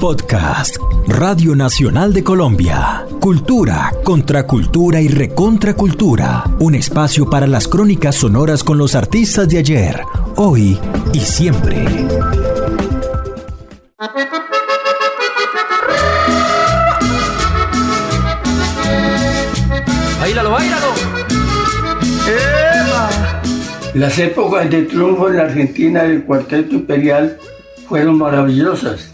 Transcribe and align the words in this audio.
Podcast 0.00 0.76
Radio 1.06 1.56
Nacional 1.56 2.12
de 2.12 2.22
Colombia. 2.22 3.06
Cultura, 3.20 3.90
contracultura 4.04 5.00
y 5.00 5.08
recontracultura. 5.08 6.44
Un 6.58 6.74
espacio 6.74 7.30
para 7.30 7.46
las 7.46 7.68
crónicas 7.68 8.16
sonoras 8.16 8.62
con 8.62 8.76
los 8.76 8.94
artistas 8.94 9.48
de 9.48 9.58
ayer, 9.58 10.02
hoy 10.36 10.78
y 11.12 11.20
siempre. 11.20 11.86
¡Báilalo, 20.20 20.50
báilalo! 20.50 20.88
Las 23.94 24.18
épocas 24.18 24.68
de 24.70 24.82
triunfo 24.82 25.28
en 25.28 25.36
la 25.36 25.44
Argentina 25.44 26.02
del 26.02 26.24
Cuarteto 26.24 26.74
Imperial 26.74 27.38
fueron 27.88 28.18
maravillosas. 28.18 29.13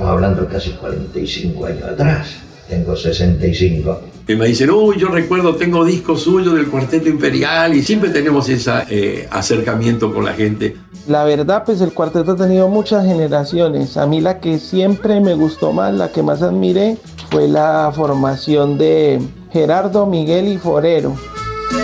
Estamos 0.00 0.16
hablando 0.16 0.48
casi 0.48 0.70
45 0.70 1.66
años 1.66 1.82
atrás. 1.82 2.28
Tengo 2.66 2.96
65. 2.96 4.00
Y 4.28 4.34
me 4.34 4.46
dicen, 4.46 4.70
uy, 4.70 4.96
yo 4.98 5.08
recuerdo, 5.08 5.56
tengo 5.56 5.84
discos 5.84 6.22
suyos 6.22 6.54
del 6.54 6.68
Cuarteto 6.68 7.10
Imperial 7.10 7.74
y 7.74 7.82
siempre 7.82 8.08
tenemos 8.08 8.48
ese 8.48 9.28
acercamiento 9.30 10.14
con 10.14 10.24
la 10.24 10.32
gente. 10.32 10.74
La 11.06 11.24
verdad, 11.24 11.64
pues 11.66 11.82
el 11.82 11.92
cuarteto 11.92 12.32
ha 12.32 12.36
tenido 12.36 12.68
muchas 12.68 13.04
generaciones. 13.04 13.98
A 13.98 14.06
mí 14.06 14.22
la 14.22 14.40
que 14.40 14.58
siempre 14.58 15.20
me 15.20 15.34
gustó 15.34 15.70
más, 15.74 15.92
la 15.92 16.08
que 16.08 16.22
más 16.22 16.40
admiré, 16.40 16.96
fue 17.30 17.46
la 17.46 17.92
formación 17.94 18.78
de 18.78 19.20
Gerardo, 19.52 20.06
Miguel 20.06 20.48
y 20.48 20.56
Forero. 20.56 21.14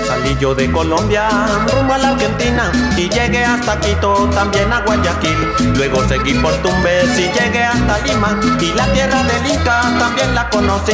Salí 0.07 0.37
yo 0.41 0.55
de 0.55 0.71
Colombia 0.71 1.29
rumbo 1.67 1.95
a 1.95 1.99
la 1.99 2.11
Argentina 2.11 2.71
y 2.97 3.09
llegué 3.09 3.45
hasta 3.45 3.81
Quito, 3.81 4.15
también 4.33 4.73
a 4.73 4.83
Guayaquil. 4.83 5.75
Luego 5.77 6.07
seguí 6.09 6.35
por 6.35 6.55
Tumbes 6.63 7.19
y 7.19 7.23
llegué 7.23 7.65
hasta 7.65 7.99
Lima 8.07 8.41
y 8.61 8.73
la 8.75 8.93
tierra 8.93 9.23
del 9.25 9.53
Inca 9.53 9.81
también 9.99 10.35
la 10.35 10.49
conocí. 10.49 10.93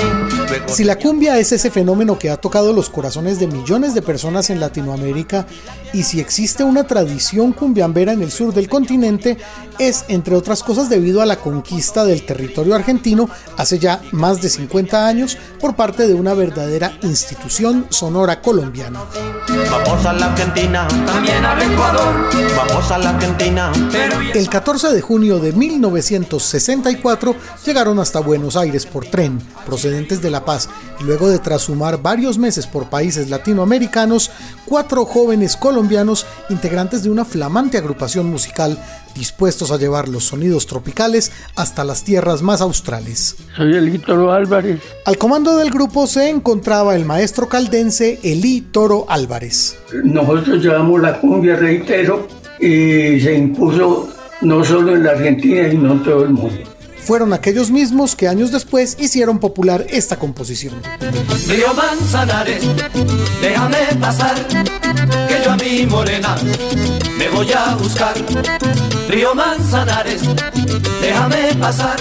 Luego 0.49 0.75
Si 0.75 0.85
la 0.85 0.97
cumbia 0.97 1.39
es 1.39 1.53
ese 1.53 1.71
fenómeno 1.71 2.19
que 2.19 2.31
ha 2.31 2.39
tocado 2.39 2.73
los 2.73 2.89
corazones 2.89 3.39
de 3.39 3.49
millones 3.49 3.95
de 3.95 4.01
personas 4.01 4.49
en 4.49 4.61
Latinoamérica 4.61 5.47
y 5.93 6.05
si 6.05 6.19
existe 6.19 6.65
una 6.65 6.85
tradición 6.85 7.53
cumbiambera 7.53 8.13
en 8.13 8.23
el 8.23 8.31
sur 8.31 8.55
del 8.55 8.69
continente, 8.69 9.37
es 9.79 10.07
entre 10.09 10.37
otras 10.37 10.63
cosas 10.63 10.89
debido 10.89 11.21
a 11.21 11.27
la 11.27 11.37
conquista 11.37 12.05
del 12.05 12.25
territorio 12.25 12.75
argentino 12.75 13.29
hace 13.59 13.79
ya 13.79 14.01
más 14.13 14.41
de 14.41 14.49
50 14.49 15.07
años 15.07 15.37
por 15.61 15.77
parte 15.77 16.07
de 16.07 16.15
una 16.15 16.33
verdadera 16.33 16.97
institución 17.03 17.87
sonora 17.91 18.41
colombiana. 18.41 19.02
Vamos 19.71 20.07
a 20.07 20.13
la 20.13 20.27
Argentina, 20.27 20.87
también 21.07 21.45
Ecuador. 21.73 22.31
Vamos 22.57 22.91
a 22.91 22.99
la 22.99 23.11
Argentina, 23.11 23.73
El 24.35 24.49
14 24.49 24.93
de 24.93 25.01
junio 25.01 25.41
de 25.41 25.53
1964 25.53 27.35
llegaron 27.65 27.99
hasta 27.99 28.21
Buenos 28.21 28.57
Aires 28.57 28.87
por 28.87 29.07
tren, 29.07 29.41
procedentes 29.67 30.23
de 30.23 30.31
La 30.31 30.45
Paz, 30.45 30.69
y 31.01 31.05
luego 31.05 31.29
de 31.29 31.39
trashumar 31.39 32.01
varios 32.01 32.39
meses 32.39 32.67
por 32.67 32.91
países 32.91 33.29
latinoamericanos, 33.29 34.31
cuatro 34.67 35.05
jóvenes 35.05 35.57
colombianos, 35.57 36.27
integrantes 36.49 37.03
de 37.03 37.11
una 37.11 37.25
flamante 37.25 37.79
agrupación 37.79 38.27
musical, 38.27 38.79
dispuestos 39.15 39.71
a 39.71 39.79
llevar 39.79 40.09
los 40.09 40.25
sonidos 40.25 40.67
tropicales 40.67 41.33
hasta 41.57 41.85
las 41.85 42.05
tierras 42.05 42.43
más 42.43 42.61
australes. 42.61 43.37
Soy 43.57 43.75
el 43.75 44.01
Toro 44.03 44.33
Álvarez. 44.33 44.81
Al 45.05 45.19
comando 45.19 45.57
del 45.57 45.71
grupo 45.71 46.07
se 46.07 46.29
encontraba 46.29 46.95
el 46.97 47.05
maestro 47.05 47.49
caldense 47.49 48.19
Elí 48.23 48.61
Toro 48.61 49.07
Álvarez. 49.09 49.79
Nosotros 50.05 50.63
llevamos 50.63 51.01
la 51.01 51.21
cumbia, 51.21 51.57
reitero, 51.57 52.27
y 52.61 53.21
se 53.21 53.35
impuso 53.35 54.09
no 54.41 54.65
solo 54.65 54.95
en 54.95 55.05
la 55.05 55.11
Argentina, 55.13 55.71
sino 55.71 55.93
en 55.93 56.03
todo 56.03 56.25
el 56.25 56.31
mundo. 56.31 56.63
Fueron 57.05 57.33
aquellos 57.33 57.71
mismos 57.71 58.15
que 58.15 58.29
años 58.29 58.53
después 58.53 58.97
hicieron 59.01 59.41
popular 59.41 59.87
esta 59.91 60.19
composición. 60.19 60.75
Río 61.49 61.75
Manzanares, 61.75 62.63
déjame 63.41 63.79
pasar, 64.01 64.37
que 64.47 65.45
yo 65.45 65.51
a 65.51 65.57
mi 65.57 65.85
morena 65.87 66.37
me 67.19 67.29
voy 67.29 67.53
a 67.53 67.75
buscar. 67.75 68.15
Río 69.09 69.35
Manzanares, 69.35 70.23
déjame 71.01 71.55
pasar. 71.59 71.97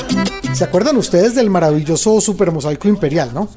¿Se 0.53 0.63
acuerdan 0.63 0.97
ustedes 0.97 1.33
del 1.33 1.49
maravilloso 1.49 2.21
Super 2.21 2.51
Mosaico 2.51 2.87
Imperial, 2.87 3.33
no? 3.33 3.49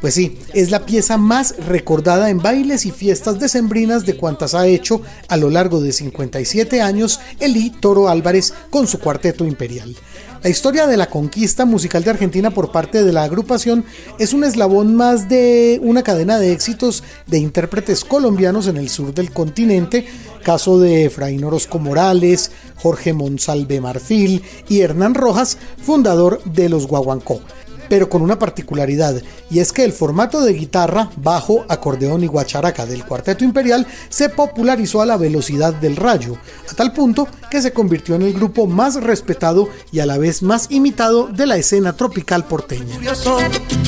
Pues 0.00 0.14
sí, 0.14 0.38
es 0.54 0.70
la 0.70 0.86
pieza 0.86 1.18
más 1.18 1.54
recordada 1.66 2.30
en 2.30 2.38
bailes 2.38 2.86
y 2.86 2.90
fiestas 2.90 3.38
decembrinas 3.38 4.06
de 4.06 4.16
cuantas 4.16 4.54
ha 4.54 4.66
hecho 4.66 5.02
a 5.28 5.36
lo 5.36 5.50
largo 5.50 5.80
de 5.80 5.92
57 5.92 6.80
años 6.80 7.20
Elí 7.38 7.70
Toro 7.70 8.08
Álvarez 8.08 8.54
con 8.70 8.86
su 8.86 8.98
cuarteto 8.98 9.44
imperial. 9.44 9.94
La 10.42 10.48
historia 10.48 10.86
de 10.86 10.96
la 10.96 11.10
conquista 11.10 11.66
musical 11.66 12.02
de 12.02 12.10
Argentina 12.10 12.50
por 12.50 12.72
parte 12.72 13.04
de 13.04 13.12
la 13.12 13.24
agrupación 13.24 13.84
es 14.18 14.32
un 14.32 14.42
eslabón 14.42 14.96
más 14.96 15.28
de 15.28 15.78
una 15.82 16.02
cadena 16.02 16.38
de 16.38 16.52
éxitos 16.52 17.04
de 17.26 17.38
intérpretes 17.38 18.06
colombianos 18.06 18.66
en 18.66 18.78
el 18.78 18.88
sur 18.88 19.12
del 19.12 19.32
continente, 19.32 20.06
caso 20.42 20.80
de 20.80 21.04
Efraín 21.04 21.44
Orozco 21.44 21.78
Morales, 21.78 22.52
Jorge 22.76 23.12
Monsalve 23.12 23.82
Marfil 23.82 24.42
y 24.66 24.80
Hernán 24.80 25.14
Rojas, 25.14 25.58
fundador 25.82 26.42
de 26.44 26.70
los 26.70 26.86
Guaguancó 26.86 27.42
pero 27.90 28.08
con 28.08 28.22
una 28.22 28.38
particularidad, 28.38 29.20
y 29.50 29.58
es 29.58 29.72
que 29.72 29.84
el 29.84 29.92
formato 29.92 30.40
de 30.42 30.52
guitarra, 30.52 31.10
bajo, 31.16 31.64
acordeón 31.68 32.22
y 32.22 32.28
guacharaca 32.28 32.86
del 32.86 33.04
Cuarteto 33.04 33.42
Imperial 33.42 33.84
se 34.08 34.28
popularizó 34.28 35.02
a 35.02 35.06
la 35.06 35.16
velocidad 35.16 35.74
del 35.74 35.96
rayo, 35.96 36.38
a 36.70 36.74
tal 36.74 36.92
punto 36.92 37.26
que 37.50 37.60
se 37.60 37.72
convirtió 37.72 38.14
en 38.14 38.22
el 38.22 38.32
grupo 38.32 38.68
más 38.68 38.94
respetado 38.94 39.68
y 39.90 39.98
a 39.98 40.06
la 40.06 40.18
vez 40.18 40.40
más 40.40 40.68
imitado 40.70 41.26
de 41.26 41.46
la 41.46 41.56
escena 41.56 41.94
tropical 41.94 42.44
porteña. 42.44 42.94
curioso, 42.94 43.38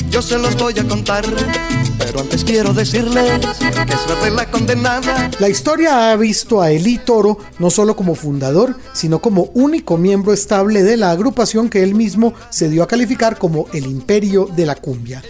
yo 0.09 0.21
se 0.21 0.37
los 0.37 0.57
voy 0.57 0.77
a 0.77 0.85
contar. 0.85 1.23
Pero 1.97 2.19
antes 2.19 2.43
quiero 2.43 2.73
decirles 2.73 3.39
que 3.59 3.93
es 3.93 4.09
la 4.09 4.15
regla 4.21 4.51
condenada. 4.51 5.31
La 5.39 5.47
historia 5.47 6.11
ha 6.11 6.15
visto 6.17 6.61
a 6.61 6.71
Eli 6.71 6.97
Toro 6.97 7.37
no 7.59 7.69
solo 7.69 7.95
como 7.95 8.15
fundador, 8.15 8.75
sino 8.93 9.19
como 9.19 9.43
único 9.53 9.97
miembro 9.97 10.33
estable 10.33 10.83
de 10.83 10.97
la 10.97 11.11
agrupación 11.11 11.69
que 11.69 11.83
él 11.83 11.95
mismo 11.95 12.33
se 12.49 12.69
dio 12.69 12.83
a 12.83 12.87
calificar 12.87 13.37
como 13.37 13.67
el 13.73 13.85
imperio 13.93 14.49
de 14.55 14.65
la 14.65 14.75
cumbia. 14.75 15.21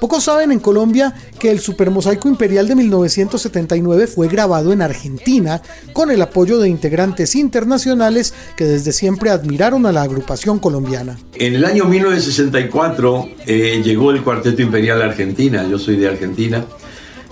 Pocos 0.00 0.24
saben 0.24 0.50
en 0.50 0.60
Colombia 0.60 1.14
que 1.38 1.50
el 1.50 1.60
Supermosaico 1.60 2.28
Imperial 2.28 2.66
de 2.66 2.74
1979 2.74 4.06
fue 4.06 4.28
grabado 4.28 4.72
en 4.72 4.80
Argentina 4.80 5.60
con 5.92 6.10
el 6.10 6.22
apoyo 6.22 6.58
de 6.58 6.68
integrantes 6.68 7.34
internacionales 7.34 8.32
que 8.56 8.64
desde 8.64 8.92
siempre 8.92 9.30
admiraron 9.30 9.84
a 9.84 9.92
la 9.92 10.02
agrupación 10.02 10.58
colombiana. 10.58 11.18
En 11.34 11.54
el 11.54 11.64
año 11.64 11.84
1964 11.84 13.28
eh, 13.46 13.82
llegó 13.84 14.10
el 14.10 14.22
Cuarteto 14.22 14.62
Imperial 14.62 15.02
a 15.02 15.06
Argentina, 15.06 15.66
yo 15.68 15.78
soy 15.78 15.96
de 15.96 16.08
Argentina, 16.08 16.64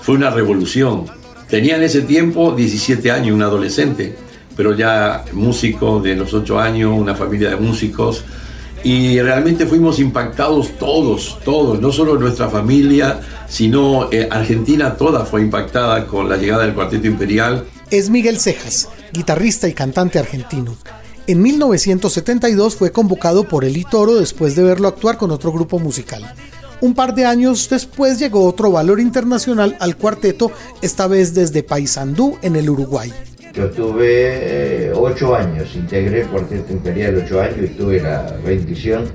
fue 0.00 0.16
una 0.16 0.30
revolución. 0.30 1.06
Tenía 1.48 1.76
en 1.76 1.82
ese 1.82 2.02
tiempo 2.02 2.54
17 2.54 3.10
años, 3.10 3.34
un 3.34 3.42
adolescente, 3.42 4.14
pero 4.56 4.74
ya 4.74 5.24
músico 5.32 6.00
de 6.00 6.16
los 6.16 6.34
8 6.34 6.60
años, 6.60 6.92
una 6.94 7.14
familia 7.14 7.50
de 7.50 7.56
músicos, 7.56 8.24
y 8.84 9.20
realmente 9.20 9.66
fuimos 9.66 9.98
impactados 9.98 10.78
todos, 10.78 11.38
todos, 11.44 11.80
no 11.80 11.92
solo 11.92 12.18
nuestra 12.18 12.48
familia, 12.48 13.20
sino 13.48 14.10
eh, 14.12 14.28
Argentina 14.30 14.96
toda 14.96 15.24
fue 15.24 15.42
impactada 15.42 16.06
con 16.06 16.28
la 16.28 16.36
llegada 16.36 16.64
del 16.64 16.74
Cuarteto 16.74 17.06
Imperial. 17.06 17.66
Es 17.90 18.10
Miguel 18.10 18.38
Cejas, 18.38 18.88
guitarrista 19.12 19.68
y 19.68 19.74
cantante 19.74 20.18
argentino. 20.18 20.76
En 21.26 21.42
1972 21.42 22.76
fue 22.76 22.92
convocado 22.92 23.44
por 23.44 23.64
Eli 23.64 23.84
Toro 23.84 24.14
después 24.14 24.56
de 24.56 24.62
verlo 24.62 24.88
actuar 24.88 25.18
con 25.18 25.30
otro 25.30 25.52
grupo 25.52 25.78
musical. 25.78 26.34
Un 26.80 26.94
par 26.94 27.14
de 27.14 27.26
años 27.26 27.68
después 27.68 28.18
llegó 28.18 28.44
otro 28.44 28.70
valor 28.70 29.00
internacional 29.00 29.76
al 29.80 29.96
cuarteto, 29.96 30.52
esta 30.80 31.08
vez 31.08 31.34
desde 31.34 31.62
Paysandú 31.62 32.38
en 32.40 32.56
el 32.56 32.70
Uruguay. 32.70 33.12
Yo 33.58 33.68
tuve 33.70 34.86
eh, 34.86 34.92
ocho 34.94 35.34
años, 35.34 35.74
integré 35.74 36.20
el 36.20 36.28
Cuarteto 36.28 36.72
Imperial 36.72 37.16
ocho 37.24 37.40
años 37.40 37.58
y 37.64 37.66
tuve 37.74 38.00
la 38.00 38.36
bendición 38.44 39.10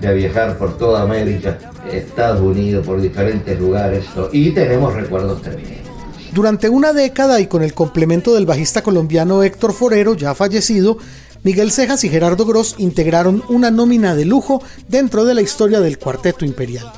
de 0.00 0.12
viajar 0.14 0.58
por 0.58 0.76
toda 0.76 1.02
América, 1.02 1.56
Estados 1.88 2.40
Unidos, 2.40 2.84
por 2.84 3.00
diferentes 3.00 3.56
lugares 3.56 4.04
y 4.32 4.50
tenemos 4.50 4.94
recuerdos 4.94 5.40
también. 5.42 5.78
Durante 6.32 6.68
una 6.68 6.92
década 6.92 7.38
y 7.38 7.46
con 7.46 7.62
el 7.62 7.72
complemento 7.72 8.34
del 8.34 8.46
bajista 8.46 8.82
colombiano 8.82 9.44
Héctor 9.44 9.72
Forero, 9.72 10.14
ya 10.14 10.34
fallecido, 10.34 10.98
Miguel 11.44 11.70
Cejas 11.70 12.02
y 12.02 12.08
Gerardo 12.08 12.46
Gross 12.46 12.74
integraron 12.78 13.44
una 13.48 13.70
nómina 13.70 14.16
de 14.16 14.24
lujo 14.24 14.60
dentro 14.88 15.24
de 15.24 15.34
la 15.34 15.42
historia 15.42 15.78
del 15.78 16.00
Cuarteto 16.00 16.44
Imperial. 16.44 16.90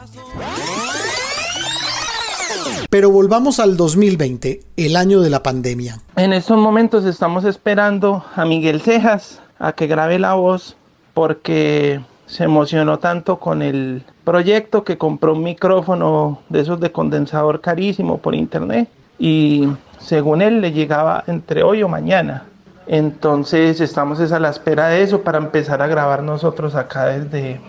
Pero 2.90 3.10
volvamos 3.10 3.58
al 3.60 3.76
2020, 3.76 4.60
el 4.76 4.96
año 4.96 5.20
de 5.20 5.30
la 5.30 5.42
pandemia. 5.42 6.00
En 6.16 6.32
estos 6.32 6.58
momentos 6.58 7.04
estamos 7.04 7.44
esperando 7.44 8.24
a 8.34 8.44
Miguel 8.44 8.80
Cejas 8.80 9.40
a 9.58 9.72
que 9.72 9.86
grabe 9.86 10.18
la 10.18 10.34
voz 10.34 10.76
porque 11.14 12.00
se 12.26 12.44
emocionó 12.44 12.98
tanto 12.98 13.38
con 13.38 13.62
el 13.62 14.04
proyecto 14.24 14.84
que 14.84 14.98
compró 14.98 15.32
un 15.32 15.42
micrófono 15.42 16.40
de 16.48 16.60
esos 16.60 16.80
de 16.80 16.92
condensador 16.92 17.60
carísimo 17.60 18.18
por 18.18 18.34
internet 18.34 18.88
y 19.18 19.68
según 19.98 20.42
él 20.42 20.60
le 20.60 20.72
llegaba 20.72 21.24
entre 21.26 21.62
hoy 21.62 21.82
o 21.82 21.88
mañana. 21.88 22.44
Entonces 22.86 23.80
estamos 23.80 24.20
a 24.20 24.38
la 24.38 24.50
espera 24.50 24.88
de 24.88 25.02
eso 25.02 25.22
para 25.22 25.38
empezar 25.38 25.82
a 25.82 25.88
grabar 25.88 26.22
nosotros 26.22 26.74
acá 26.74 27.06
desde, 27.06 27.60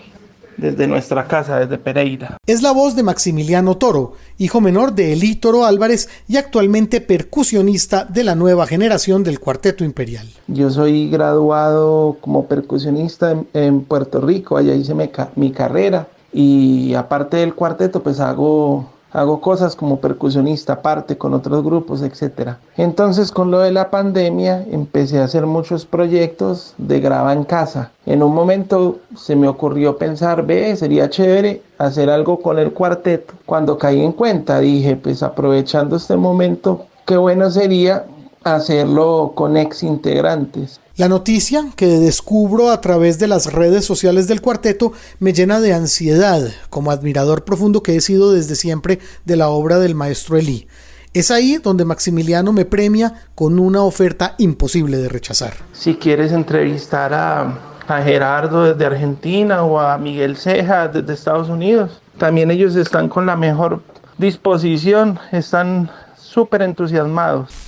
desde 0.58 0.86
nuestra 0.86 1.26
casa, 1.26 1.58
desde 1.58 1.78
Pereira. 1.78 2.36
Es 2.46 2.62
la 2.62 2.72
voz 2.72 2.94
de 2.94 3.02
Maximiliano 3.02 3.76
Toro, 3.76 4.12
hijo 4.36 4.60
menor 4.60 4.92
de 4.92 5.14
Elí 5.14 5.36
Toro 5.36 5.64
Álvarez 5.64 6.08
y 6.28 6.36
actualmente 6.36 7.00
percusionista 7.00 8.04
de 8.04 8.24
la 8.24 8.34
nueva 8.34 8.66
generación 8.66 9.24
del 9.24 9.40
Cuarteto 9.40 9.84
Imperial. 9.84 10.28
Yo 10.48 10.70
soy 10.70 11.08
graduado 11.08 12.18
como 12.20 12.46
percusionista 12.46 13.34
en, 13.54 13.80
Puerto 13.82 14.20
Rico, 14.20 14.56
allá 14.56 14.74
hice 14.74 14.94
mi 15.36 15.52
carrera 15.52 16.08
y 16.32 16.94
aparte 16.94 17.38
del 17.38 17.54
cuarteto 17.54 18.02
pues 18.02 18.20
hago 18.20 18.97
hago 19.12 19.40
cosas 19.40 19.74
como 19.74 20.00
percusionista 20.00 20.74
aparte 20.74 21.16
con 21.16 21.34
otros 21.34 21.64
grupos, 21.64 22.02
etc. 22.02 22.56
Entonces 22.76 23.32
con 23.32 23.50
lo 23.50 23.60
de 23.60 23.72
la 23.72 23.90
pandemia 23.90 24.64
empecé 24.70 25.18
a 25.18 25.24
hacer 25.24 25.46
muchos 25.46 25.86
proyectos 25.86 26.74
de 26.78 27.00
graba 27.00 27.32
en 27.32 27.44
casa. 27.44 27.90
En 28.06 28.22
un 28.22 28.34
momento 28.34 28.98
se 29.16 29.36
me 29.36 29.48
ocurrió 29.48 29.96
pensar, 29.96 30.44
ve, 30.44 30.76
sería 30.76 31.10
chévere 31.10 31.62
hacer 31.78 32.10
algo 32.10 32.40
con 32.40 32.58
el 32.58 32.72
cuarteto. 32.72 33.34
Cuando 33.46 33.78
caí 33.78 34.02
en 34.02 34.12
cuenta 34.12 34.60
dije, 34.60 34.96
pues 34.96 35.22
aprovechando 35.22 35.96
este 35.96 36.16
momento, 36.16 36.86
qué 37.06 37.16
bueno 37.16 37.50
sería 37.50 38.04
hacerlo 38.44 39.32
con 39.34 39.56
ex 39.56 39.82
integrantes. 39.82 40.80
La 40.96 41.08
noticia 41.08 41.64
que 41.76 41.86
descubro 41.86 42.70
a 42.70 42.80
través 42.80 43.18
de 43.20 43.28
las 43.28 43.52
redes 43.52 43.84
sociales 43.84 44.26
del 44.26 44.40
cuarteto 44.40 44.92
me 45.20 45.32
llena 45.32 45.60
de 45.60 45.72
ansiedad, 45.72 46.42
como 46.70 46.90
admirador 46.90 47.44
profundo 47.44 47.82
que 47.82 47.94
he 47.94 48.00
sido 48.00 48.32
desde 48.32 48.56
siempre 48.56 48.98
de 49.24 49.36
la 49.36 49.48
obra 49.48 49.78
del 49.78 49.94
maestro 49.94 50.36
Elí. 50.36 50.66
Es 51.14 51.30
ahí 51.30 51.58
donde 51.58 51.84
Maximiliano 51.84 52.52
me 52.52 52.64
premia 52.64 53.14
con 53.34 53.58
una 53.58 53.82
oferta 53.82 54.34
imposible 54.38 54.98
de 54.98 55.08
rechazar. 55.08 55.54
Si 55.72 55.94
quieres 55.94 56.32
entrevistar 56.32 57.14
a, 57.14 57.58
a 57.86 58.02
Gerardo 58.02 58.64
desde 58.64 58.84
Argentina 58.84 59.62
o 59.62 59.78
a 59.78 59.96
Miguel 59.98 60.36
Ceja 60.36 60.88
desde 60.88 61.14
Estados 61.14 61.48
Unidos, 61.48 62.02
también 62.18 62.50
ellos 62.50 62.74
están 62.74 63.08
con 63.08 63.24
la 63.24 63.36
mejor 63.36 63.82
disposición, 64.18 65.18
están 65.30 65.90
súper 66.16 66.62
entusiasmados. 66.62 67.67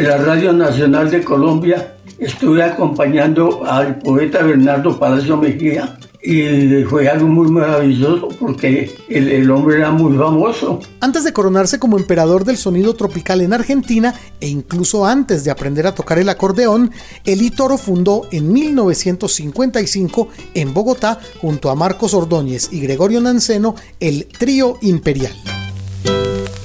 De 0.00 0.08
la 0.08 0.16
Radio 0.16 0.54
Nacional 0.54 1.10
de 1.10 1.22
Colombia 1.22 1.94
estuve 2.18 2.62
acompañando 2.62 3.66
al 3.66 3.98
poeta 3.98 4.42
Bernardo 4.42 4.98
Palacio 4.98 5.36
Mejía 5.36 5.98
y 6.22 6.84
fue 6.84 7.06
algo 7.06 7.26
muy 7.26 7.50
maravilloso 7.50 8.28
porque 8.40 8.96
el, 9.10 9.50
hombre 9.50 9.76
era 9.76 9.90
muy 9.90 10.16
famoso. 10.16 10.80
Antes 11.00 11.24
de 11.24 11.34
coronarse 11.34 11.78
como 11.78 11.98
emperador 11.98 12.44
del 12.44 12.56
sonido 12.56 12.94
tropical 12.94 13.42
en 13.42 13.52
Argentina 13.52 14.14
e 14.40 14.48
incluso 14.48 15.04
antes 15.04 15.44
de 15.44 15.50
aprender 15.50 15.86
a 15.86 15.94
tocar 15.94 16.18
el 16.18 16.30
acordeón, 16.30 16.92
Eli 17.26 17.50
Toro 17.50 17.76
fundó 17.76 18.26
en 18.30 18.50
1955 18.52 20.28
en 20.54 20.72
Bogotá 20.72 21.20
junto 21.42 21.68
a 21.68 21.74
Marcos 21.74 22.14
Ordóñez 22.14 22.70
y 22.72 22.80
Gregorio 22.80 23.20
Nanceno 23.20 23.74
el 23.98 24.26
Trío 24.26 24.78
Imperial. 24.80 25.34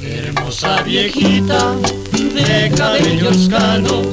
Hermosa 0.01 0.83
viejita 0.83 1.75
de 2.43 2.69
cabellos 2.75 3.47
canos, 3.49 4.07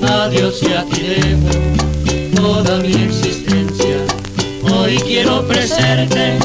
adiós 0.00 0.62
y 0.62 0.72
a 0.72 0.84
ti 0.84 2.34
toda 2.36 2.78
mi 2.78 2.92
existencia. 2.92 3.96
Hoy 4.62 4.96
quiero 5.04 5.40
ofrecerte, 5.40 6.38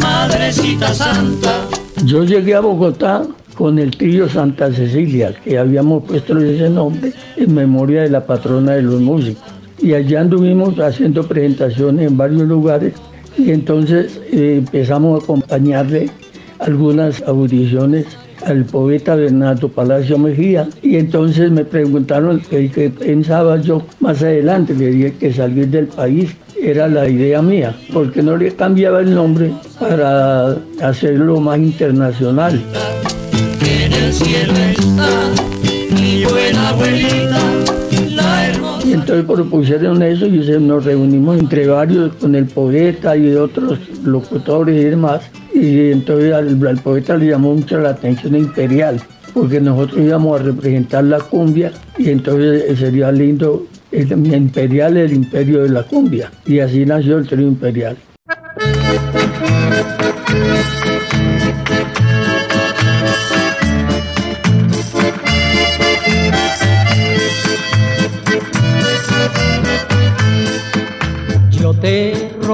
Madrecita 0.00 0.92
Santa. 0.92 1.66
Yo 2.04 2.24
llegué 2.24 2.54
a 2.54 2.60
Bogotá 2.60 3.26
con 3.54 3.78
el 3.78 3.96
trío 3.96 4.28
Santa 4.28 4.70
Cecilia, 4.72 5.34
que 5.42 5.58
habíamos 5.58 6.04
puesto 6.04 6.38
ese 6.38 6.68
nombre 6.68 7.12
en 7.36 7.54
memoria 7.54 8.02
de 8.02 8.10
la 8.10 8.26
patrona 8.26 8.72
de 8.72 8.82
los 8.82 9.00
músicos. 9.00 9.42
Y 9.78 9.94
allá 9.94 10.20
anduvimos 10.20 10.78
haciendo 10.78 11.26
presentaciones 11.26 12.08
en 12.08 12.16
varios 12.16 12.42
lugares 12.42 12.92
y 13.38 13.52
entonces 13.52 14.20
eh, 14.32 14.56
empezamos 14.58 15.20
a 15.20 15.24
acompañarle 15.24 16.10
algunas 16.58 17.22
audiciones 17.22 18.06
al 18.48 18.64
poeta 18.64 19.14
Bernardo 19.14 19.68
Palacio 19.68 20.18
Mejía 20.18 20.68
y 20.82 20.96
entonces 20.96 21.50
me 21.50 21.64
preguntaron 21.64 22.40
qué, 22.48 22.90
pensaba 22.98 23.60
yo 23.60 23.82
más 24.00 24.22
adelante, 24.22 24.74
le 24.74 24.90
dije 24.90 25.14
que 25.14 25.32
salir 25.32 25.68
del 25.68 25.86
país 25.86 26.34
era 26.60 26.88
la 26.88 27.08
idea 27.08 27.40
mía, 27.40 27.76
porque 27.92 28.22
no 28.22 28.36
le 28.36 28.52
cambiaba 28.52 29.00
el 29.00 29.14
nombre 29.14 29.52
para 29.78 30.56
hacerlo 30.82 31.40
más 31.40 31.58
internacional. 31.58 32.60
En 33.62 33.92
el 33.92 34.12
cielo 34.12 34.52
está 34.54 35.08
mi 35.94 36.24
buena 36.24 36.70
abuelita, 36.70 37.40
y 38.84 38.92
entonces 38.92 39.24
propusieron 39.24 40.02
eso 40.02 40.26
y 40.26 40.40
nos 40.60 40.84
reunimos 40.84 41.38
entre 41.38 41.66
varios 41.66 42.14
con 42.14 42.34
el 42.34 42.46
poeta 42.46 43.16
y 43.16 43.34
otros 43.34 43.78
locutores 44.04 44.80
y 44.80 44.84
demás 44.84 45.20
y 45.58 45.92
entonces 45.92 46.32
al, 46.32 46.78
poeta 46.78 47.16
le 47.16 47.26
llamó 47.26 47.54
mucho 47.54 47.78
la 47.78 47.90
atención 47.90 48.36
imperial, 48.36 49.00
porque 49.34 49.60
nosotros 49.60 50.00
íbamos 50.00 50.40
a 50.40 50.44
representar 50.44 51.04
la 51.04 51.18
cumbia 51.18 51.72
y 51.98 52.10
entonces 52.10 52.78
sería 52.78 53.10
lindo, 53.10 53.66
el, 53.90 54.12
imperial 54.12 54.96
el 54.96 55.12
imperio 55.12 55.62
de 55.62 55.70
la 55.70 55.82
cumbia, 55.82 56.30
y 56.46 56.60
así 56.60 56.84
nació 56.86 57.18
el 57.18 57.26
trío 57.26 57.48
imperial. 57.48 57.96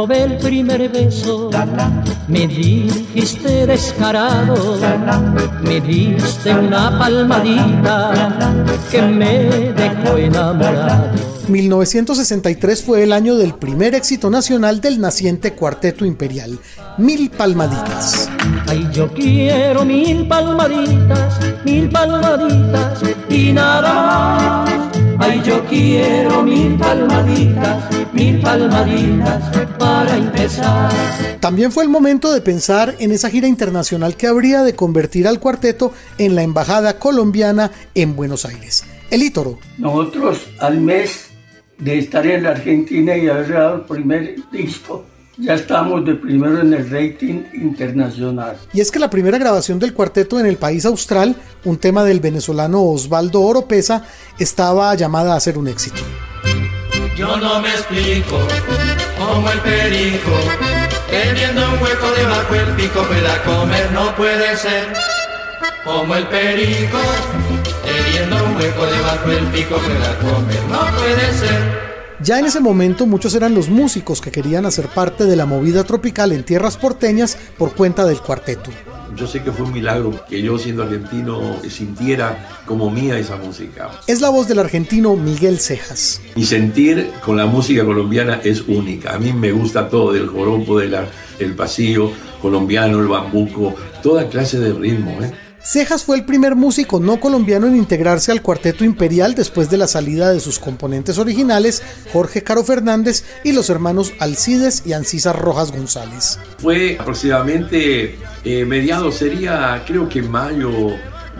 Robé 0.04 0.22
el 0.24 0.36
primer 0.36 0.90
beso 0.90 1.48
me 2.28 2.46
dijiste 2.46 3.66
descarado, 3.66 4.78
me 5.62 5.80
diste 5.80 6.54
una 6.54 6.98
palmadita 6.98 8.70
que 8.90 9.00
me 9.00 9.38
dejó 9.72 10.18
enamorado. 10.18 11.10
1963 11.48 12.82
fue 12.82 13.02
el 13.02 13.12
año 13.14 13.36
del 13.36 13.54
primer 13.54 13.94
éxito 13.94 14.28
nacional 14.28 14.82
del 14.82 15.00
naciente 15.00 15.54
Cuarteto 15.54 16.04
Imperial, 16.04 16.58
Mil 16.98 17.30
Palmaditas. 17.30 18.28
Ay, 18.66 18.86
yo 18.92 19.10
quiero 19.10 19.86
mil 19.86 20.28
palmaditas, 20.28 21.38
mil 21.64 21.88
palmaditas 21.88 23.00
y 23.30 23.52
nada 23.52 23.92
más. 23.94 25.03
Ay, 25.18 25.42
yo 25.44 25.64
quiero 25.66 26.42
mil 26.42 26.76
palmaditas, 26.76 28.12
mil 28.12 28.40
palmaditas 28.40 29.56
para 29.78 30.16
empezar. 30.16 30.92
También 31.40 31.70
fue 31.72 31.84
el 31.84 31.90
momento 31.90 32.32
de 32.32 32.40
pensar 32.40 32.94
en 32.98 33.12
esa 33.12 33.30
gira 33.30 33.46
internacional 33.46 34.16
que 34.16 34.26
habría 34.26 34.62
de 34.62 34.74
convertir 34.74 35.28
al 35.28 35.40
cuarteto 35.40 35.92
en 36.18 36.34
la 36.34 36.42
embajada 36.42 36.98
colombiana 36.98 37.70
en 37.94 38.16
Buenos 38.16 38.44
Aires. 38.44 38.84
El 39.10 39.22
Ítoro. 39.22 39.58
Nosotros 39.78 40.48
al 40.58 40.80
mes 40.80 41.26
de 41.78 41.98
estar 41.98 42.26
en 42.26 42.42
la 42.42 42.50
Argentina 42.50 43.16
y 43.16 43.28
haber 43.28 43.48
grabado 43.48 43.76
el 43.76 43.82
primer 43.82 44.36
disco, 44.50 45.04
ya 45.36 45.54
estamos 45.54 46.04
de 46.04 46.14
primero 46.14 46.60
en 46.60 46.72
el 46.72 46.90
rating 46.90 47.44
internacional. 47.54 48.56
Y 48.72 48.80
es 48.80 48.90
que 48.90 48.98
la 48.98 49.10
primera 49.10 49.38
grabación 49.38 49.78
del 49.78 49.94
cuarteto 49.94 50.38
en 50.38 50.46
el 50.46 50.56
país 50.56 50.84
austral, 50.84 51.36
un 51.64 51.78
tema 51.78 52.04
del 52.04 52.20
venezolano 52.20 52.82
Osvaldo 52.82 53.42
Oropesa, 53.42 54.04
estaba 54.38 54.94
llamada 54.94 55.34
a 55.34 55.40
ser 55.40 55.58
un 55.58 55.68
éxito. 55.68 56.02
Yo 57.16 57.36
no 57.36 57.60
me 57.60 57.68
explico 57.68 58.38
como 59.18 59.50
el 59.50 59.58
perico, 59.60 60.32
teniendo 61.08 61.62
un 61.68 61.82
hueco 61.82 62.10
debajo 62.16 62.54
el 62.54 62.74
pico 62.74 63.02
pueda 63.02 63.42
comer, 63.44 63.92
no 63.92 64.14
puede 64.16 64.56
ser. 64.56 64.92
Como 65.84 66.14
el 66.14 66.26
perico, 66.26 66.98
teniendo 67.84 68.44
un 68.44 68.56
hueco 68.56 68.86
debajo 68.86 69.30
el 69.30 69.46
pico 69.46 69.76
pueda 69.76 70.18
comer, 70.18 70.62
no 70.68 70.98
puede 70.98 71.32
ser. 71.32 71.83
Ya 72.24 72.38
en 72.38 72.46
ese 72.46 72.58
momento 72.58 73.04
muchos 73.04 73.34
eran 73.34 73.54
los 73.54 73.68
músicos 73.68 74.22
que 74.22 74.30
querían 74.30 74.64
hacer 74.64 74.88
parte 74.88 75.26
de 75.26 75.36
la 75.36 75.44
movida 75.44 75.84
tropical 75.84 76.32
en 76.32 76.42
tierras 76.42 76.78
porteñas 76.78 77.36
por 77.58 77.74
cuenta 77.74 78.06
del 78.06 78.18
cuarteto. 78.18 78.70
Yo 79.14 79.26
sé 79.26 79.42
que 79.42 79.52
fue 79.52 79.66
un 79.66 79.74
milagro 79.74 80.24
que 80.26 80.40
yo 80.40 80.56
siendo 80.56 80.84
argentino 80.84 81.60
sintiera 81.68 82.62
como 82.64 82.90
mía 82.90 83.18
esa 83.18 83.36
música. 83.36 83.90
Es 84.06 84.22
la 84.22 84.30
voz 84.30 84.48
del 84.48 84.58
argentino 84.58 85.14
Miguel 85.16 85.58
Cejas. 85.58 86.22
Mi 86.34 86.46
sentir 86.46 87.10
con 87.22 87.36
la 87.36 87.44
música 87.44 87.84
colombiana 87.84 88.40
es 88.42 88.62
única. 88.62 89.14
A 89.14 89.18
mí 89.18 89.34
me 89.34 89.52
gusta 89.52 89.90
todo, 89.90 90.14
del 90.14 90.26
joropo, 90.26 90.78
del 90.78 90.96
el 91.38 91.54
pasillo 91.54 92.10
colombiano, 92.40 93.00
el 93.00 93.06
bambuco, 93.06 93.74
toda 94.02 94.30
clase 94.30 94.58
de 94.58 94.72
ritmo. 94.72 95.22
¿eh? 95.22 95.30
Cejas 95.64 96.04
fue 96.04 96.16
el 96.16 96.26
primer 96.26 96.56
músico 96.56 97.00
no 97.00 97.18
colombiano 97.18 97.66
en 97.66 97.74
integrarse 97.74 98.30
al 98.30 98.42
Cuarteto 98.42 98.84
Imperial 98.84 99.34
después 99.34 99.70
de 99.70 99.78
la 99.78 99.86
salida 99.86 100.30
de 100.30 100.38
sus 100.38 100.58
componentes 100.58 101.16
originales, 101.16 101.82
Jorge 102.12 102.42
Caro 102.42 102.62
Fernández 102.64 103.24
y 103.44 103.52
los 103.52 103.70
hermanos 103.70 104.12
Alcides 104.20 104.82
y 104.84 104.92
Ancisa 104.92 105.32
Rojas 105.32 105.72
González. 105.72 106.38
Fue 106.58 106.98
aproximadamente 107.00 108.18
eh, 108.44 108.66
mediados, 108.66 109.14
sería 109.14 109.82
creo 109.86 110.06
que 110.06 110.20
mayo 110.20 110.70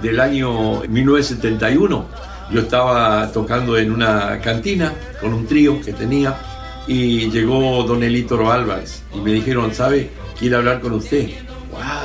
del 0.01 0.19
año 0.19 0.81
1971. 0.89 2.09
Yo 2.51 2.61
estaba 2.61 3.31
tocando 3.31 3.77
en 3.77 3.93
una 3.93 4.41
cantina 4.41 4.95
con 5.21 5.35
un 5.35 5.47
trío 5.47 5.83
que 5.83 5.93
tenía 5.93 6.35
y 6.87 7.31
llegó 7.31 7.83
don 7.83 8.03
Elítoro 8.03 8.51
Álvarez 8.51 9.03
y 9.15 9.19
me 9.19 9.35
dijeron, 9.35 9.75
¿sabe? 9.75 10.11
Quiere 10.39 10.57
hablar 10.57 10.81
con 10.81 10.95
usted 10.95 11.44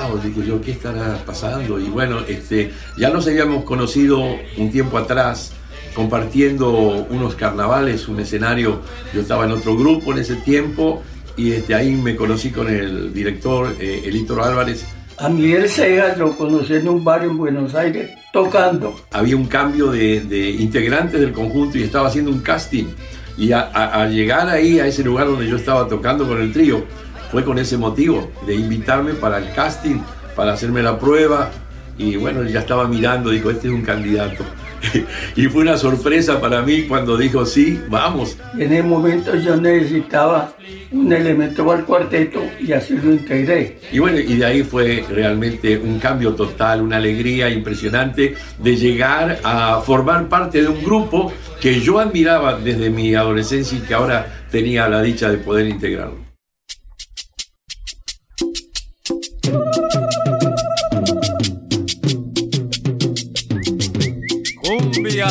wow, 0.09 0.19
dije 0.19 0.45
yo, 0.47 0.61
¿qué 0.61 0.71
estará 0.71 1.23
pasando? 1.25 1.79
Y 1.79 1.89
bueno, 1.89 2.19
este, 2.27 2.71
ya 2.97 3.09
nos 3.09 3.27
habíamos 3.27 3.63
conocido 3.63 4.19
un 4.57 4.71
tiempo 4.71 4.97
atrás, 4.97 5.53
compartiendo 5.93 6.71
unos 7.09 7.35
carnavales, 7.35 8.07
un 8.07 8.19
escenario, 8.19 8.81
yo 9.13 9.21
estaba 9.21 9.45
en 9.45 9.51
otro 9.51 9.75
grupo 9.75 10.11
en 10.13 10.19
ese 10.19 10.35
tiempo, 10.35 11.01
y 11.35 11.53
este, 11.53 11.73
ahí 11.75 11.91
me 11.91 12.15
conocí 12.15 12.51
con 12.51 12.69
el 12.69 13.13
director 13.13 13.75
eh, 13.79 14.03
Elítoro 14.05 14.43
Álvarez. 14.43 14.85
A 15.17 15.29
Miguel 15.29 15.67
Segas 15.69 16.17
lo 16.17 16.35
conocí 16.37 16.73
en 16.73 16.87
un 16.87 17.03
bar 17.03 17.23
en 17.23 17.37
Buenos 17.37 17.75
Aires 17.75 18.11
tocando. 18.31 18.95
Había 19.11 19.35
un 19.35 19.47
cambio 19.47 19.91
de, 19.91 20.21
de 20.21 20.49
integrantes 20.49 21.19
del 21.19 21.33
conjunto 21.33 21.77
y 21.77 21.83
estaba 21.83 22.07
haciendo 22.07 22.31
un 22.31 22.39
casting. 22.39 22.85
Y 23.37 23.51
a, 23.53 23.61
a, 23.73 24.03
a 24.03 24.07
llegar 24.07 24.49
ahí, 24.49 24.79
a 24.79 24.87
ese 24.87 25.03
lugar 25.03 25.27
donde 25.27 25.47
yo 25.47 25.55
estaba 25.55 25.87
tocando 25.87 26.27
con 26.27 26.41
el 26.41 26.51
trío, 26.51 26.83
fue 27.31 27.43
con 27.43 27.59
ese 27.59 27.77
motivo, 27.77 28.31
de 28.45 28.55
invitarme 28.55 29.13
para 29.13 29.37
el 29.37 29.53
casting, 29.53 30.01
para 30.35 30.53
hacerme 30.53 30.81
la 30.81 30.97
prueba. 30.97 31.51
Y 31.97 32.15
bueno, 32.15 32.43
ya 32.43 32.61
estaba 32.61 32.87
mirando, 32.87 33.29
dijo, 33.29 33.49
este 33.49 33.67
es 33.67 33.73
un 33.73 33.81
candidato. 33.81 34.45
y 35.35 35.45
fue 35.47 35.61
una 35.61 35.77
sorpresa 35.77 36.39
para 36.39 36.61
mí 36.61 36.83
cuando 36.83 37.17
dijo, 37.17 37.45
sí, 37.45 37.79
vamos. 37.89 38.37
En 38.57 38.71
ese 38.71 38.83
momento 38.83 39.35
yo 39.35 39.55
necesitaba 39.57 40.53
un 40.91 41.11
elemento 41.11 41.65
para 41.65 41.79
el 41.79 41.85
cuarteto 41.85 42.41
y 42.59 42.71
así 42.71 42.95
lo 42.95 43.11
integré. 43.11 43.79
Y 43.91 43.99
bueno, 43.99 44.19
y 44.19 44.37
de 44.37 44.45
ahí 44.45 44.63
fue 44.63 45.03
realmente 45.09 45.77
un 45.77 45.99
cambio 45.99 46.33
total, 46.33 46.81
una 46.81 46.97
alegría 46.97 47.49
impresionante 47.49 48.35
de 48.57 48.75
llegar 48.75 49.39
a 49.43 49.81
formar 49.81 50.27
parte 50.29 50.61
de 50.61 50.67
un 50.67 50.83
grupo 50.83 51.31
que 51.59 51.79
yo 51.81 51.99
admiraba 51.99 52.57
desde 52.57 52.89
mi 52.89 53.13
adolescencia 53.15 53.77
y 53.77 53.81
que 53.81 53.93
ahora 53.93 54.45
tenía 54.49 54.87
la 54.87 55.01
dicha 55.01 55.29
de 55.29 55.37
poder 55.37 55.67
integrarlo. 55.67 56.28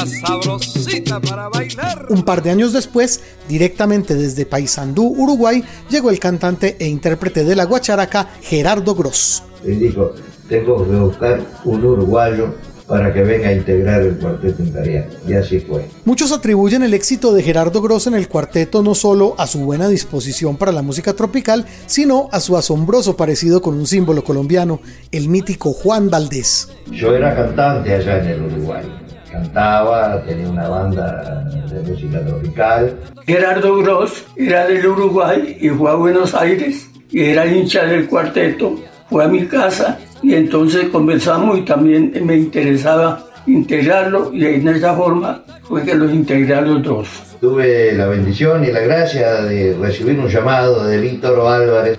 Sabrosita 0.07 1.21
para 1.21 1.49
bailar. 1.49 2.07
Un 2.09 2.25
par 2.25 2.43
de 2.43 2.51
años 2.51 2.73
después, 2.73 3.21
directamente 3.49 4.15
desde 4.15 4.47
Paysandú, 4.47 5.15
Uruguay, 5.17 5.65
llegó 5.91 6.11
el 6.11 6.19
cantante 6.19 6.77
e 6.79 6.87
intérprete 6.87 7.45
de 7.45 7.57
la 7.57 7.65
guacharaca 7.65 8.29
Gerardo 8.43 8.95
Gross. 8.95 9.43
Y 9.65 9.71
dijo, 9.71 10.15
tengo 10.49 10.89
que 10.89 10.97
buscar 10.97 11.41
un 11.65 11.85
uruguayo 11.85 12.55
para 12.89 13.13
que 13.13 13.23
venga 13.23 13.51
a 13.51 13.53
integrar 13.53 14.01
el 14.01 14.17
cuarteto 14.17 14.63
imperial. 14.63 15.09
Y 15.27 15.35
así 15.35 15.61
fue. 15.61 15.85
Muchos 16.07 16.33
atribuyen 16.33 16.83
el 16.83 16.95
éxito 16.95 17.35
de 17.35 17.43
Gerardo 17.43 17.83
Gross 17.83 18.07
en 18.07 18.15
el 18.15 18.29
cuarteto 18.29 18.83
no 18.83 18.95
solo 18.95 19.35
a 19.37 19.47
su 19.47 19.61
buena 19.61 19.89
disposición 19.89 20.57
para 20.57 20.73
la 20.73 20.83
música 20.83 21.13
tropical, 21.13 21.67
sino 21.87 22.29
a 22.33 22.41
su 22.41 22.57
asombroso 22.57 23.17
parecido 23.17 23.61
con 23.61 23.75
un 23.75 23.87
símbolo 23.87 24.25
colombiano, 24.25 24.81
el 25.13 25.29
mítico 25.29 25.73
Juan 25.73 26.09
Valdés. 26.09 26.71
Yo 26.91 27.15
era 27.15 27.37
cantante 27.37 27.93
allá 27.93 28.23
en 28.23 28.29
el 28.29 28.43
Uruguay 28.43 29.08
cantaba, 29.31 30.23
tenía 30.23 30.49
una 30.49 30.69
banda 30.69 31.45
de 31.71 31.91
música 31.91 32.21
tropical. 32.21 32.97
Gerardo 33.27 33.77
Gross 33.79 34.25
era 34.37 34.67
del 34.67 34.87
Uruguay 34.87 35.57
y 35.61 35.69
fue 35.71 35.91
a 35.91 35.95
Buenos 35.95 36.35
Aires 36.35 36.89
y 37.11 37.25
era 37.25 37.47
hincha 37.47 37.85
del 37.85 38.07
cuarteto. 38.07 38.79
Fue 39.11 39.25
a 39.25 39.29
mi 39.29 39.47
casa 39.47 39.99
y 40.23 40.35
entonces 40.35 40.89
conversamos 40.89 41.59
y 41.59 41.63
también 41.63 42.13
me 42.25 42.37
interesaba 42.37 43.25
integrarlo 43.47 44.33
y 44.33 44.45
en 44.45 44.69
esa 44.69 44.95
forma 44.95 45.43
fue 45.63 45.85
que 45.85 45.95
los 45.95 46.13
integré 46.13 46.61
los 46.63 46.83
dos. 46.83 47.09
Tuve 47.41 47.93
la 47.93 48.07
bendición 48.07 48.65
y 48.65 48.73
la 48.73 48.81
gracia 48.81 49.43
de 49.43 49.77
recibir 49.81 50.19
un 50.19 50.29
llamado 50.29 50.85
de 50.85 50.99
Víctor 50.99 51.39
Álvarez, 51.47 51.99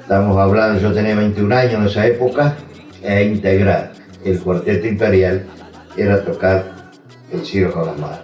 estamos 0.00 0.36
hablando, 0.36 0.80
yo 0.80 0.92
tenía 0.92 1.14
21 1.14 1.54
años 1.54 1.74
en 1.74 1.86
esa 1.86 2.06
época, 2.06 2.56
e 3.02 3.24
integrar 3.24 3.92
el 4.24 4.38
cuarteto 4.40 4.86
imperial 4.86 5.44
era 5.96 6.24
tocar 6.24 6.72
el 7.30 7.44
Ciro 7.44 7.72
con 7.72 7.86
las 7.86 7.98
manos. 7.98 8.18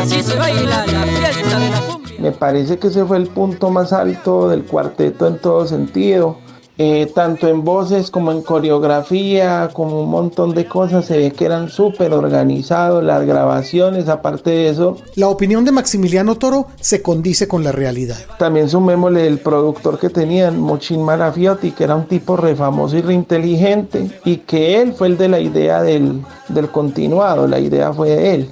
Así 0.00 0.22
se 0.22 0.36
baila 0.36 0.86
la 0.86 1.02
fiesta 1.04 1.58
de 1.58 1.70
la 1.70 1.80
cumbia. 1.80 2.20
Me 2.20 2.32
parece 2.32 2.78
que 2.78 2.88
ese 2.88 3.04
fue 3.04 3.16
el 3.18 3.28
punto 3.28 3.70
más 3.70 3.92
alto 3.92 4.48
del 4.48 4.64
cuarteto 4.64 5.26
en 5.26 5.38
todo 5.38 5.66
sentido 5.66 6.38
eh, 6.78 7.10
tanto 7.14 7.48
en 7.48 7.64
voces 7.64 8.10
como 8.10 8.32
en 8.32 8.42
coreografía, 8.42 9.70
como 9.72 10.02
un 10.02 10.10
montón 10.10 10.54
de 10.54 10.66
cosas, 10.66 11.04
se 11.04 11.18
ve 11.18 11.30
que 11.30 11.44
eran 11.44 11.68
súper 11.68 12.12
organizados, 12.12 13.04
las 13.04 13.26
grabaciones, 13.26 14.08
aparte 14.08 14.50
de 14.50 14.68
eso. 14.70 14.96
La 15.14 15.28
opinión 15.28 15.64
de 15.64 15.72
Maximiliano 15.72 16.36
Toro 16.36 16.68
se 16.80 17.02
condice 17.02 17.46
con 17.46 17.62
la 17.62 17.72
realidad. 17.72 18.16
También 18.38 18.68
sumémosle 18.68 19.26
el 19.26 19.38
productor 19.38 19.98
que 19.98 20.08
tenían, 20.08 20.58
Mochin 20.58 21.02
Marafiotti, 21.02 21.72
que 21.72 21.84
era 21.84 21.94
un 21.94 22.06
tipo 22.06 22.36
re 22.36 22.56
famoso 22.56 22.96
y 22.96 23.02
re 23.02 23.14
inteligente, 23.14 24.10
y 24.24 24.38
que 24.38 24.80
él 24.80 24.94
fue 24.94 25.08
el 25.08 25.18
de 25.18 25.28
la 25.28 25.40
idea 25.40 25.82
del, 25.82 26.22
del 26.48 26.70
continuado, 26.70 27.46
la 27.46 27.58
idea 27.58 27.92
fue 27.92 28.10
de 28.10 28.34
él. 28.34 28.50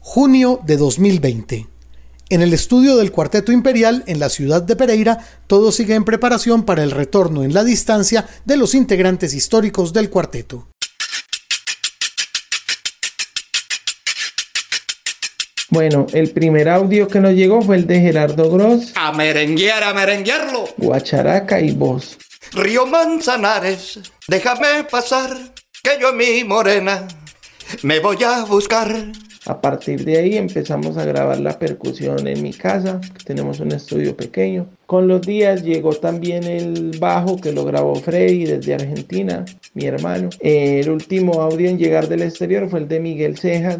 Junio 0.00 0.60
de 0.64 0.76
2020. 0.76 1.77
En 2.30 2.42
el 2.42 2.52
estudio 2.52 2.98
del 2.98 3.10
Cuarteto 3.10 3.52
Imperial 3.52 4.04
en 4.06 4.18
la 4.18 4.28
ciudad 4.28 4.60
de 4.60 4.76
Pereira, 4.76 5.18
todo 5.46 5.72
sigue 5.72 5.94
en 5.94 6.04
preparación 6.04 6.62
para 6.62 6.82
el 6.82 6.90
retorno 6.90 7.42
en 7.42 7.54
la 7.54 7.64
distancia 7.64 8.28
de 8.44 8.58
los 8.58 8.74
integrantes 8.74 9.32
históricos 9.32 9.94
del 9.94 10.10
cuarteto. 10.10 10.68
Bueno, 15.70 16.06
el 16.12 16.30
primer 16.30 16.68
audio 16.68 17.08
que 17.08 17.20
nos 17.20 17.32
llegó 17.32 17.62
fue 17.62 17.76
el 17.76 17.86
de 17.86 18.00
Gerardo 18.00 18.50
Gross. 18.50 18.92
A 18.94 19.12
merenguear, 19.12 19.82
a 19.82 19.94
merenguearlo. 19.94 20.68
Guacharaca 20.76 21.60
y 21.60 21.70
voz. 21.70 22.18
Río 22.52 22.84
Manzanares, 22.84 24.00
déjame 24.26 24.84
pasar, 24.84 25.34
que 25.82 25.98
yo 25.98 26.08
a 26.08 26.12
mi 26.12 26.44
morena 26.44 27.08
me 27.82 28.00
voy 28.00 28.22
a 28.22 28.44
buscar. 28.44 29.12
A 29.48 29.62
partir 29.62 30.04
de 30.04 30.18
ahí 30.18 30.36
empezamos 30.36 30.98
a 30.98 31.06
grabar 31.06 31.40
la 31.40 31.58
percusión 31.58 32.28
en 32.28 32.42
mi 32.42 32.52
casa, 32.52 33.00
tenemos 33.24 33.60
un 33.60 33.72
estudio 33.72 34.14
pequeño. 34.14 34.68
Con 34.84 35.08
los 35.08 35.22
días 35.22 35.62
llegó 35.62 35.94
también 35.94 36.44
el 36.44 36.98
bajo 36.98 37.40
que 37.40 37.52
lo 37.52 37.64
grabó 37.64 37.94
Freddy 37.94 38.44
desde 38.44 38.74
Argentina, 38.74 39.46
mi 39.72 39.86
hermano. 39.86 40.28
El 40.40 40.90
último 40.90 41.40
audio 41.40 41.66
en 41.66 41.78
llegar 41.78 42.08
del 42.08 42.24
exterior 42.24 42.68
fue 42.68 42.80
el 42.80 42.88
de 42.88 43.00
Miguel 43.00 43.38
Cejas. 43.38 43.78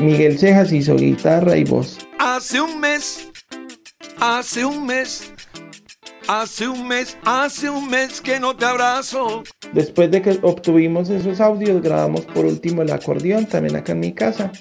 Miguel 0.00 0.38
Cejas 0.38 0.72
hizo 0.72 0.94
guitarra 0.94 1.56
y 1.56 1.64
voz. 1.64 1.98
Hace 2.20 2.60
un 2.60 2.78
mes, 2.78 3.28
hace 4.20 4.64
un 4.64 4.86
mes 4.86 5.32
Hace 6.32 6.68
un 6.68 6.86
mes, 6.86 7.18
hace 7.24 7.68
un 7.68 7.90
mes 7.90 8.20
que 8.20 8.38
no 8.38 8.54
te 8.54 8.64
abrazo. 8.64 9.42
Después 9.72 10.12
de 10.12 10.22
que 10.22 10.38
obtuvimos 10.42 11.10
esos 11.10 11.40
audios, 11.40 11.82
grabamos 11.82 12.20
por 12.20 12.44
último 12.44 12.82
el 12.82 12.92
acordeón 12.92 13.46
también 13.46 13.74
acá 13.74 13.90
en 13.90 13.98
mi 13.98 14.12
casa. 14.12 14.52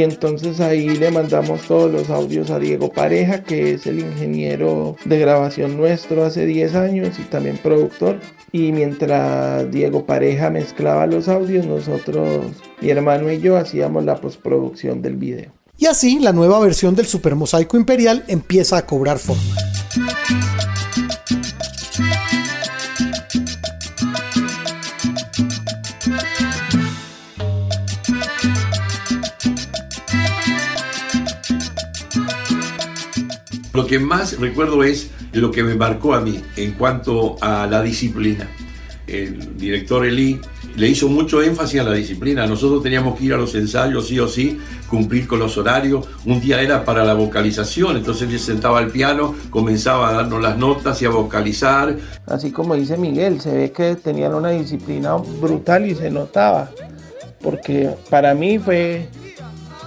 Y 0.00 0.02
entonces 0.02 0.60
ahí 0.60 0.88
le 0.88 1.10
mandamos 1.10 1.60
todos 1.68 1.92
los 1.92 2.08
audios 2.08 2.50
a 2.50 2.58
Diego 2.58 2.90
Pareja, 2.90 3.44
que 3.44 3.74
es 3.74 3.86
el 3.86 3.98
ingeniero 3.98 4.96
de 5.04 5.18
grabación 5.18 5.76
nuestro 5.76 6.24
hace 6.24 6.46
10 6.46 6.74
años 6.74 7.18
y 7.18 7.24
también 7.24 7.58
productor. 7.58 8.18
Y 8.50 8.72
mientras 8.72 9.70
Diego 9.70 10.06
Pareja 10.06 10.48
mezclaba 10.48 11.06
los 11.06 11.28
audios, 11.28 11.66
nosotros, 11.66 12.46
mi 12.80 12.88
hermano 12.88 13.30
y 13.30 13.42
yo, 13.42 13.58
hacíamos 13.58 14.02
la 14.04 14.18
postproducción 14.18 15.02
del 15.02 15.16
video. 15.16 15.52
Y 15.76 15.84
así 15.84 16.18
la 16.18 16.32
nueva 16.32 16.58
versión 16.60 16.94
del 16.94 17.04
Super 17.04 17.34
Mosaico 17.34 17.76
Imperial 17.76 18.24
empieza 18.26 18.78
a 18.78 18.86
cobrar 18.86 19.18
forma. 19.18 19.42
Lo 33.80 33.86
que 33.86 33.98
más 33.98 34.38
recuerdo 34.38 34.84
es 34.84 35.10
lo 35.32 35.50
que 35.50 35.62
me 35.62 35.74
marcó 35.74 36.12
a 36.12 36.20
mí 36.20 36.38
en 36.56 36.72
cuanto 36.72 37.36
a 37.40 37.66
la 37.66 37.80
disciplina. 37.80 38.46
El 39.06 39.56
director 39.56 40.04
Eli 40.04 40.38
le 40.76 40.86
hizo 40.86 41.08
mucho 41.08 41.40
énfasis 41.40 41.80
a 41.80 41.84
la 41.84 41.94
disciplina. 41.94 42.46
Nosotros 42.46 42.82
teníamos 42.82 43.18
que 43.18 43.24
ir 43.24 43.32
a 43.32 43.38
los 43.38 43.54
ensayos 43.54 44.08
sí 44.08 44.20
o 44.20 44.28
sí, 44.28 44.58
cumplir 44.86 45.26
con 45.26 45.38
los 45.38 45.56
horarios. 45.56 46.06
Un 46.26 46.42
día 46.42 46.60
era 46.60 46.84
para 46.84 47.06
la 47.06 47.14
vocalización, 47.14 47.96
entonces 47.96 48.30
él 48.30 48.38
sentaba 48.38 48.80
al 48.80 48.88
piano, 48.88 49.34
comenzaba 49.48 50.10
a 50.10 50.12
darnos 50.12 50.42
las 50.42 50.58
notas 50.58 51.00
y 51.00 51.06
a 51.06 51.08
vocalizar. 51.08 51.96
Así 52.26 52.50
como 52.50 52.74
dice 52.74 52.98
Miguel, 52.98 53.40
se 53.40 53.50
ve 53.50 53.72
que 53.72 53.96
tenían 53.96 54.34
una 54.34 54.50
disciplina 54.50 55.14
brutal 55.14 55.86
y 55.86 55.94
se 55.94 56.10
notaba, 56.10 56.70
porque 57.40 57.88
para 58.10 58.34
mí 58.34 58.58
fue 58.58 59.08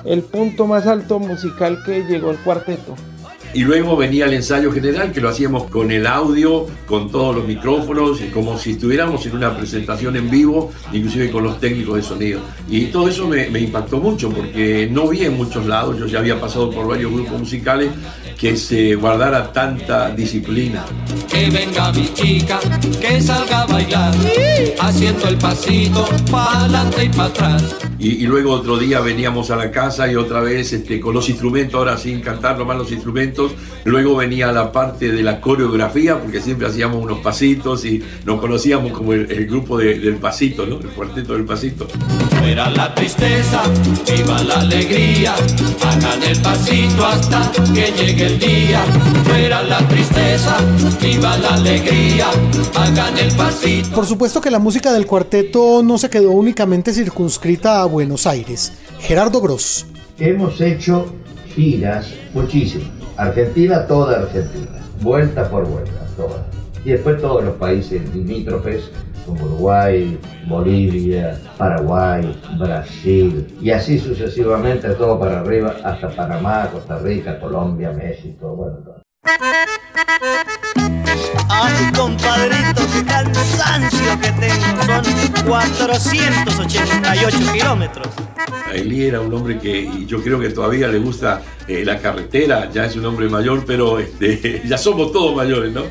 el 0.04 0.24
punto 0.24 0.66
más 0.66 0.88
alto 0.88 1.20
musical 1.20 1.84
que 1.86 2.06
llegó 2.06 2.32
el 2.32 2.38
cuarteto. 2.38 2.96
Y 3.54 3.64
luego 3.64 3.96
venía 3.96 4.26
el 4.26 4.34
ensayo 4.34 4.72
general, 4.72 5.12
que 5.12 5.22
lo 5.22 5.30
hacíamos 5.30 5.66
con 5.66 5.92
el 5.92 6.08
audio, 6.08 6.66
con 6.88 7.12
todos 7.12 7.36
los 7.36 7.48
micrófonos, 7.48 8.20
como 8.34 8.58
si 8.58 8.72
estuviéramos 8.72 9.24
en 9.28 9.36
una 9.36 9.56
presentación 9.56 10.16
en 10.16 10.30
vivo, 10.30 10.72
inclusive 10.92 11.30
con 11.30 11.44
los 11.44 11.60
técnicos 11.60 11.98
de 11.98 12.02
sonido. 12.02 12.40
Y 12.68 12.86
todo 12.86 13.08
eso 13.08 13.28
me, 13.28 13.50
me 13.50 13.60
impactó 13.60 14.00
mucho, 14.00 14.30
porque 14.32 14.90
no 14.92 15.08
vi 15.08 15.26
en 15.26 15.38
muchos 15.38 15.68
lados, 15.68 16.00
yo 16.00 16.08
ya 16.08 16.20
había 16.20 16.40
pasado 16.40 16.72
por 16.72 16.88
varios 16.88 17.12
grupos 17.12 17.40
musicales, 17.40 17.90
que 18.44 18.58
se 18.58 18.94
guardara 18.96 19.54
tanta 19.54 20.10
disciplina. 20.10 20.84
Que 21.32 21.50
venga 21.50 21.94
mi 21.94 22.14
chica, 22.14 22.60
que 23.00 23.22
salga 23.22 23.62
a 23.62 23.66
bailar, 23.68 24.14
haciendo 24.82 25.30
el 25.30 25.38
pasito 25.38 26.06
para 26.30 26.60
adelante 26.60 27.06
y 27.06 27.10
para 27.10 27.30
atrás. 27.30 27.76
Y, 27.98 28.10
y, 28.22 28.28
luego 28.28 28.52
otro 28.52 28.78
día 28.78 29.00
veníamos 29.00 29.50
a 29.50 29.56
la 29.56 29.72
casa 29.72 30.12
y 30.12 30.18
otra 30.18 30.42
vez 30.42 30.74
este, 30.74 31.00
con 31.00 31.14
los 31.14 31.30
instrumentos, 31.30 31.76
ahora 31.76 31.98
sin 31.98 32.20
cantar 32.20 32.58
nomás 32.58 32.76
los 32.76 32.92
instrumentos. 32.92 33.54
Luego 33.86 34.18
venía 34.18 34.52
la 34.52 34.74
parte 34.74 35.10
de 35.10 35.24
la 35.24 35.40
coreografía, 35.40 36.20
porque 36.20 36.42
siempre 36.42 36.68
hacíamos 36.68 37.02
unos 37.02 37.20
pasitos 37.20 37.86
y 37.86 38.04
nos 38.26 38.42
conocíamos 38.42 38.92
como 38.92 39.14
el, 39.14 39.32
el 39.32 39.48
grupo 39.48 39.78
de, 39.78 40.00
del 40.00 40.18
pasito, 40.18 40.66
¿no? 40.66 40.82
el 40.82 40.90
cuarteto 40.90 41.32
del 41.32 41.46
pasito. 41.46 41.88
Fuera 42.44 42.70
la 42.72 42.94
tristeza, 42.94 43.64
viva 44.06 44.44
la 44.44 44.60
alegría, 44.60 45.34
hagan 45.34 46.22
el 46.24 46.42
pasito 46.42 47.06
hasta 47.06 47.50
que 47.74 47.94
llegue 47.94 48.26
el 48.26 48.38
día. 48.38 48.84
Fuera 49.24 49.64
la 49.64 49.80
tristeza, 49.88 50.58
viva 51.02 51.38
la 51.38 51.54
alegría, 51.54 52.28
hagan 52.76 53.18
el 53.18 53.34
pasito. 53.38 53.96
Por 53.96 54.06
supuesto 54.06 54.42
que 54.42 54.52
la 54.52 54.60
música 54.60 54.92
del 54.92 55.08
cuarteto 55.08 55.82
no 55.84 55.98
se 55.98 56.10
quedó 56.10 56.32
únicamente 56.32 56.94
circunscrita 56.94 57.82
a 57.82 57.86
Buenos 57.86 58.28
Aires. 58.28 58.74
Gerardo 59.00 59.40
Gross. 59.40 59.86
Hemos 60.20 60.60
hecho 60.60 61.16
giras 61.56 62.14
muchísimas. 62.34 62.90
Argentina, 63.16 63.88
toda 63.88 64.20
Argentina. 64.20 64.82
Vuelta 65.00 65.50
por 65.50 65.66
vuelta, 65.66 66.06
toda. 66.18 66.46
Y 66.84 66.90
después 66.90 67.22
todos 67.22 67.42
los 67.42 67.56
países 67.56 68.02
limítrofes 68.14 68.92
como 69.26 69.44
Uruguay, 69.46 70.20
Bolivia, 70.48 71.40
Paraguay, 71.58 72.36
Brasil 72.58 73.58
y 73.62 73.72
así 73.72 74.00
sucesivamente 74.00 74.90
todo 74.96 75.20
para 75.20 75.40
arriba 75.40 75.76
hasta 75.84 76.10
Panamá, 76.10 76.70
Costa 76.72 77.00
Rica, 77.00 77.40
Colombia, 77.40 77.92
México, 77.92 78.56
bueno, 78.56 78.78
todo. 78.78 79.04
Ay, 81.50 81.92
compadrito, 81.96 82.82
qué 82.94 83.04
cansancio 83.06 84.20
que 84.22 84.32
tengo. 84.32 84.84
Son 84.86 85.46
488 85.46 87.38
kilómetros. 87.54 88.08
Eli 88.74 89.06
era 89.06 89.22
un 89.22 89.34
hombre 89.34 89.60
que 89.60 89.82
y 89.82 90.06
yo 90.06 90.22
creo 90.24 90.40
que 90.40 90.50
todavía 90.50 90.88
le 90.88 90.98
gusta 90.98 91.42
eh, 91.68 91.86
la 91.86 92.00
carretera, 92.00 92.70
ya 92.72 92.86
es 92.86 92.96
un 92.96 93.06
hombre 93.06 93.30
mayor, 93.30 93.64
pero 93.66 94.00
este, 94.00 94.64
ya 94.68 94.78
somos 94.78 95.12
todos 95.12 95.36
mayores, 95.36 95.72
¿no? 95.72 95.84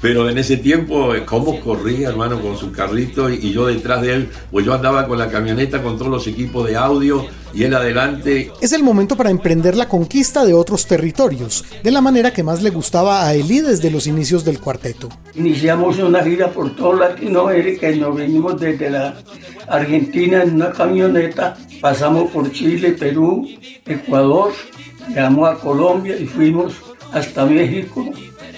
Pero 0.00 0.30
en 0.30 0.38
ese 0.38 0.56
tiempo, 0.58 1.14
eh, 1.14 1.24
cómo 1.24 1.60
corría, 1.60 2.10
hermano, 2.10 2.40
con 2.40 2.56
su 2.56 2.70
carrito 2.70 3.28
y, 3.28 3.34
y, 3.34 3.52
yo 3.52 3.66
detrás 3.66 4.02
de 4.02 4.14
él, 4.14 4.28
pues 4.50 4.64
yo 4.64 4.72
andaba 4.72 5.08
con 5.08 5.18
la 5.18 5.28
camioneta 5.28 5.82
con 5.82 5.98
todos 5.98 6.10
los 6.10 6.26
equipos 6.28 6.68
de 6.68 6.76
audio 6.76 7.26
y 7.52 7.64
él 7.64 7.74
adelante. 7.74 8.50
Es 8.60 8.72
el 8.72 8.82
momento 8.82 9.16
para 9.16 9.30
emprender 9.30 9.76
la 9.76 9.88
conquista 9.88 10.44
de 10.44 10.54
otros 10.54 10.86
territorios, 10.86 11.64
de 11.82 11.90
la 11.90 12.00
manera 12.00 12.32
que 12.32 12.42
más 12.42 12.62
le 12.62 12.70
gustaba 12.70 13.26
a 13.26 13.34
Eli 13.34 13.60
desde 13.60 13.90
los 13.90 14.06
inicios 14.06 14.44
del 14.44 14.60
cuarteto. 14.60 15.08
Iniciamos 15.34 15.98
una 15.98 16.22
gira 16.22 16.50
por 16.50 16.74
toda 16.76 17.08
Latinoamérica 17.10 17.90
y 17.90 18.00
nos 18.00 18.16
venimos 18.16 18.60
desde 18.60 18.90
la 18.90 19.14
Argentina 19.68 20.42
en 20.42 20.54
una 20.54 20.72
camioneta, 20.72 21.56
pasamos 21.80 22.30
por 22.30 22.50
Chile, 22.52 22.92
Perú, 22.92 23.46
Ecuador, 23.86 24.52
llegamos 25.08 25.48
a 25.48 25.54
Colombia 25.54 26.16
y 26.18 26.26
fuimos 26.26 26.74
hasta 27.12 27.44
México 27.46 28.10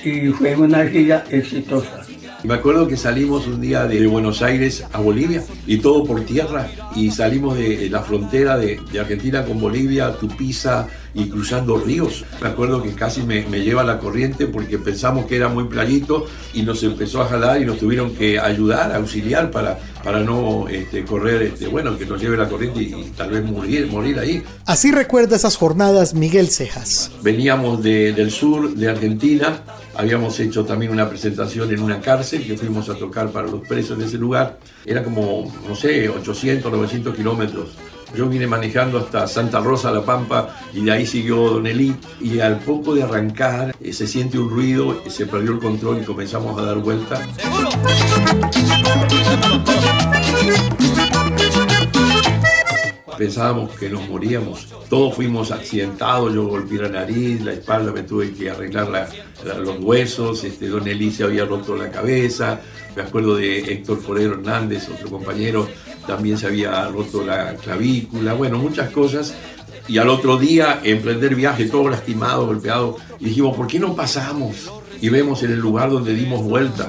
y 0.05 0.29
fue 0.29 0.57
una 0.57 0.87
gira 0.87 1.25
exitosa. 1.31 2.10
Me 2.42 2.55
acuerdo 2.55 2.88
que 2.88 2.96
salimos 2.96 3.46
un 3.46 3.61
día 3.61 3.87
de 3.87 4.07
Buenos 4.07 4.40
Aires 4.40 4.85
a 4.92 5.00
Bolivia 5.00 5.44
y 5.66 5.76
todo 5.79 6.05
por 6.05 6.22
tierra 6.22 6.68
y 6.96 7.11
salimos 7.11 7.57
de 7.59 7.90
la 7.90 8.00
frontera 8.00 8.57
de, 8.57 8.81
de 8.90 9.00
Argentina 9.00 9.44
con 9.44 9.61
Bolivia, 9.61 10.12
Tupiza 10.12 10.87
y 11.12 11.29
cruzando 11.29 11.76
ríos. 11.76 12.24
Me 12.40 12.48
acuerdo 12.48 12.83
que 12.83 12.92
casi 12.94 13.22
me, 13.22 13.44
me, 13.46 13.61
lleva 13.61 13.85
la 13.85 13.98
corriente 13.98 14.46
porque 14.46 14.79
pensamos 14.79 15.26
que 15.26 15.37
era 15.37 15.48
muy 15.48 15.64
playito 15.64 16.26
y 16.55 16.62
nos 16.62 16.83
empezó 16.83 17.20
a 17.20 17.29
jalar 17.29 17.61
y 17.61 17.66
nos 17.66 17.79
tuvieron 17.79 18.14
que 18.14 18.38
ayudar, 18.38 18.94
auxiliar 18.94 19.50
para, 19.50 19.79
para 20.03 20.20
no 20.20 20.66
este, 20.68 21.05
correr, 21.05 21.42
este, 21.42 21.66
bueno, 21.66 21.98
que 21.98 22.07
nos 22.07 22.20
lleve 22.20 22.37
la 22.37 22.48
corriente 22.48 22.81
y, 22.83 22.94
y, 22.94 23.12
tal 23.16 23.31
vez 23.31 23.44
morir, 23.44 23.87
morir 23.88 24.18
ahí. 24.18 24.42
Así 24.64 24.90
recuerda 24.90 25.37
esas 25.37 25.57
jornadas 25.57 26.14
Miguel 26.14 26.48
Cejas. 26.48 27.11
Veníamos 27.22 27.83
de, 27.83 28.12
del 28.12 28.31
sur 28.31 28.74
de 28.74 28.88
Argentina, 28.88 29.62
habíamos 30.01 30.41
hecho 30.41 30.65
también 30.65 30.93
una 30.93 31.11
presentación 31.11 31.71
en 31.71 31.83
una 31.83 32.01
cárcel 32.01 32.47
que 32.47 32.57
fuimos 32.57 32.89
a 32.89 32.95
tocar 32.95 33.29
para 33.31 33.47
los 33.47 33.61
presos 33.61 33.99
en 33.99 34.07
ese 34.07 34.17
lugar. 34.17 34.59
Era 34.87 35.05
como, 35.05 35.53
no 35.69 35.77
sé, 35.77 36.09
800, 36.09 36.73
900 36.73 37.15
kilómetros. 37.15 37.77
Yo 38.17 38.27
vine 38.27 38.47
manejando 38.47 38.99
hasta 38.99 39.27
Santa 39.27 39.61
Rosa, 39.61 39.91
La 39.91 40.03
Pampa, 40.03 40.57
y 40.73 40.83
de 40.83 40.91
ahí 40.91 41.07
siguió 41.07 41.51
Don 41.51 41.67
Elí. 41.67 41.95
Y 42.19 42.41
al 42.41 42.61
poco 42.61 42.95
de 42.95 43.03
arrancar, 43.03 43.77
eh, 43.79 43.93
se 43.93 44.07
siente 44.07 44.39
un 44.39 44.49
ruido, 44.49 45.03
se 45.07 45.27
perdió 45.27 45.53
el 45.53 45.59
control 45.59 46.01
y 46.01 46.05
comenzamos 46.07 46.59
a 46.59 46.65
dar 46.65 46.79
vuelta. 46.79 47.21
Pensábamos 53.19 53.73
que 53.73 53.91
nos 53.91 54.09
moríamos. 54.09 54.67
Todos 54.89 55.15
fuimos 55.15 55.51
accidentados. 55.51 56.33
Yo 56.33 56.47
golpeé 56.47 56.79
la 56.79 56.89
nariz, 56.89 57.43
la 57.43 57.53
espalda, 57.53 57.93
me 57.93 58.03
tuve 58.03 58.33
que 58.33 58.49
arreglar 58.49 58.89
la, 58.89 59.01
la, 59.01 59.09
los 59.44 59.81
huesos. 59.81 60.44
Este, 60.44 60.68
Don 60.68 60.87
Elí 60.87 61.11
se 61.11 61.24
había 61.24 61.44
roto 61.44 61.76
la 61.76 61.90
cabeza. 61.90 62.61
Me 62.96 63.03
acuerdo 63.03 63.37
de 63.37 63.61
Héctor 63.72 64.00
Forero 64.00 64.35
Hernández, 64.35 64.88
otro 64.88 65.09
compañero, 65.09 65.68
también 66.07 66.37
se 66.37 66.48
había 66.48 66.88
roto 66.88 67.24
la 67.24 67.55
clavícula, 67.55 68.35
bueno, 68.35 68.59
muchas 68.59 68.90
cosas. 68.90 69.35
Y 69.87 69.98
al 69.98 70.09
otro 70.09 70.38
día, 70.38 70.81
emprender 70.83 71.35
viaje, 71.35 71.66
todo 71.66 71.88
lastimado, 71.88 72.46
golpeado, 72.46 72.96
y 73.18 73.26
dijimos, 73.26 73.57
¿por 73.57 73.66
qué 73.66 73.79
no 73.79 73.94
pasamos? 73.94 74.70
Y 75.00 75.09
vemos 75.09 75.42
en 75.42 75.53
el 75.53 75.59
lugar 75.61 75.90
donde 75.90 76.14
dimos 76.14 76.42
vuelta. 76.42 76.88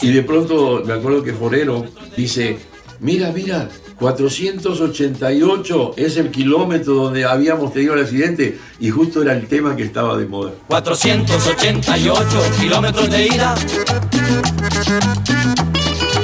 Y 0.00 0.12
de 0.12 0.22
pronto 0.22 0.82
me 0.84 0.94
acuerdo 0.94 1.22
que 1.22 1.32
Forero 1.32 1.84
dice, 2.16 2.58
mira, 3.00 3.32
mira, 3.32 3.68
488 3.98 5.94
es 5.96 6.16
el 6.18 6.30
kilómetro 6.30 6.94
donde 6.94 7.24
habíamos 7.24 7.72
tenido 7.72 7.94
el 7.94 8.02
accidente 8.02 8.58
y 8.78 8.90
justo 8.90 9.22
era 9.22 9.32
el 9.32 9.46
tema 9.46 9.74
que 9.74 9.84
estaba 9.84 10.18
de 10.18 10.26
moda. 10.26 10.52
488 10.68 12.42
kilómetros 12.60 13.10
de 13.10 13.26
ida 13.26 13.54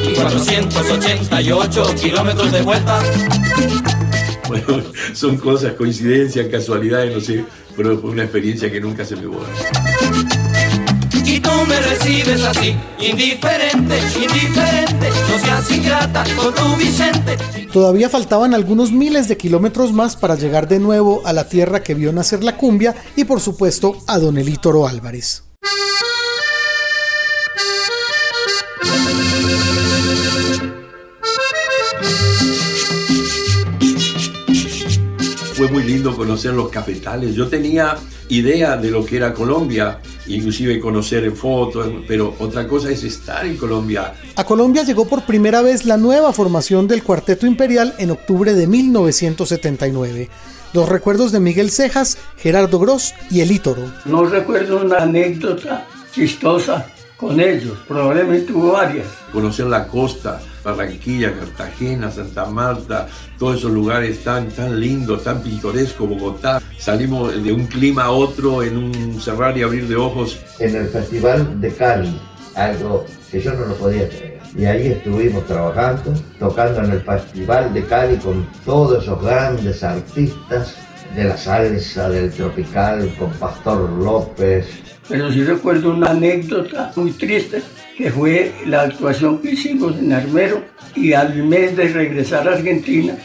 y 0.05 0.13
488 0.15 1.95
kilómetros 2.01 2.53
de 2.53 2.63
vuelta. 2.63 3.03
Bueno, 4.49 4.83
son 5.15 5.39
cosas, 5.39 5.73
coincidencias, 5.73 6.49
casualidades, 6.49 7.15
no 7.15 7.21
sé, 7.23 7.45
pero 7.75 7.99
fue 7.99 8.11
una 8.11 8.25
experiencia 8.25 8.71
que 8.71 8.81
nunca 8.81 9.03
se 9.05 9.17
me 9.17 9.27
borra. 9.27 9.49
Tú 11.43 11.67
me 11.67 11.81
recibes 11.81 12.43
así, 12.45 12.77
indiferente, 13.01 13.99
indiferente, 14.17 15.11
no 15.31 15.39
seas 15.39 15.71
ingrata 15.71 16.25
con 16.37 16.55
tu 16.55 16.77
Vicente. 16.77 17.37
Todavía 17.73 18.09
faltaban 18.09 18.55
algunos 18.55 18.93
miles 18.93 19.29
de 19.29 19.37
kilómetros 19.37 19.93
más 19.93 20.17
para 20.17 20.37
llegar 20.37 20.69
de 20.69 20.79
nuevo 20.79 21.23
a 21.25 21.33
la 21.33 21.49
tierra 21.49 21.83
que 21.83 21.95
vio 21.95 22.13
nacer 22.13 22.45
la 22.45 22.57
cumbia 22.57 22.95
y 23.17 23.25
por 23.25 23.41
supuesto 23.41 23.97
a 24.07 24.19
Don 24.19 24.39
Elítoro 24.39 24.87
Álvarez. 24.87 25.45
Fue 35.55 35.71
muy 35.71 35.85
lindo 35.85 36.17
conocer 36.17 36.55
los 36.55 36.71
cafetales. 36.71 37.35
Yo 37.35 37.47
tenía 37.47 37.97
idea 38.29 38.77
de 38.77 38.91
lo 38.91 39.05
que 39.05 39.17
era 39.17 39.33
Colombia, 39.33 40.01
inclusive 40.27 40.81
conocer 40.81 41.25
en 41.25 41.37
fotos, 41.37 41.89
pero 42.07 42.35
otra 42.39 42.67
cosa 42.67 42.91
es 42.91 43.03
estar 43.05 43.45
en 43.45 43.57
Colombia. 43.57 44.15
A 44.37 44.45
Colombia 44.45 44.85
llegó 44.85 45.07
por 45.07 45.25
primera 45.25 45.63
vez 45.63 45.85
la 45.85 45.97
nueva 45.97 46.33
formación 46.33 46.87
del 46.87 47.03
Cuarteto 47.03 47.47
Imperial 47.47 47.95
en 47.99 48.11
octubre 48.11 48.55
de 48.55 48.67
1979. 48.67 50.29
Los 50.73 50.89
recuerdos 50.89 51.33
de 51.33 51.41
Miguel 51.41 51.71
Cejas, 51.71 52.19
Gerardo 52.37 52.79
Gross 52.79 53.15
y 53.31 53.41
El 53.41 53.53
Ítoro. 53.53 53.83
No 54.05 54.25
recuerdo 54.25 54.81
una 54.81 55.03
anécdota 55.03 55.87
chistosa 56.15 56.87
con 57.17 57.39
ellos, 57.41 57.79
probablemente 57.87 58.53
hubo 58.53 58.73
varias. 58.73 59.07
Conocer 59.33 59.67
la 59.67 59.87
costa, 59.87 60.41
Barranquilla, 60.63 61.33
Cartagena, 61.33 62.11
Santa 62.11 62.47
Marta, 62.47 63.09
todos 63.39 63.59
esos 63.59 63.73
lugares 63.73 64.23
tan, 64.23 64.49
tan 64.51 64.79
lindos, 64.79 65.25
tan 65.25 65.43
pintorescos, 65.43 66.09
Bogotá. 66.09 66.61
Salimos 66.79 67.43
de 67.43 67.53
un 67.53 67.67
clima 67.67 68.05
a 68.05 68.11
otro 68.11 68.63
en 68.63 68.77
un 68.77 69.21
cerrar 69.21 69.57
y 69.57 69.63
abrir 69.63 69.89
de 69.89 69.97
ojos. 69.97 70.39
En 70.59 70.77
el 70.77 70.89
Festival 70.89 71.61
de 71.61 71.73
Cali, 71.73 72.21
algo 72.55 73.05
que 73.31 73.41
yo 73.41 73.53
no 73.55 73.67
lo 73.67 73.75
podía 73.75 74.09
creer. 74.09 74.41
Y 74.57 74.65
ahí 74.67 74.89
estuvimos 74.89 75.47
trabajando, 75.47 76.13
tocando 76.39 76.85
en 76.85 76.93
el 76.93 77.01
Festival 77.01 77.73
de 77.73 77.85
Cali 77.87 78.17
con 78.17 78.47
todos 78.65 79.03
esos 79.03 79.23
grandes 79.23 79.83
artistas 79.83 80.77
de 81.17 81.25
la 81.25 81.37
salsa, 81.37 82.09
del 82.09 82.31
tropical, 82.31 83.15
con 83.19 83.31
Pastor 83.33 83.89
López. 83.91 84.67
Pero 85.09 85.31
sí 85.33 85.45
recuerdo 85.45 85.95
una 85.95 86.11
anécdota 86.11 86.93
muy 86.97 87.13
triste, 87.13 87.63
que 88.03 88.11
fue 88.11 88.53
la 88.67 88.83
actuación 88.83 89.39
que 89.39 89.53
hicimos 89.53 89.97
en 89.97 90.13
Armero 90.13 90.65
y 90.97 91.13
al 91.13 91.45
mes 91.45 91.77
de 91.77 91.87
regresar 91.87 92.49
a 92.49 92.55
Argentina, 92.55 93.17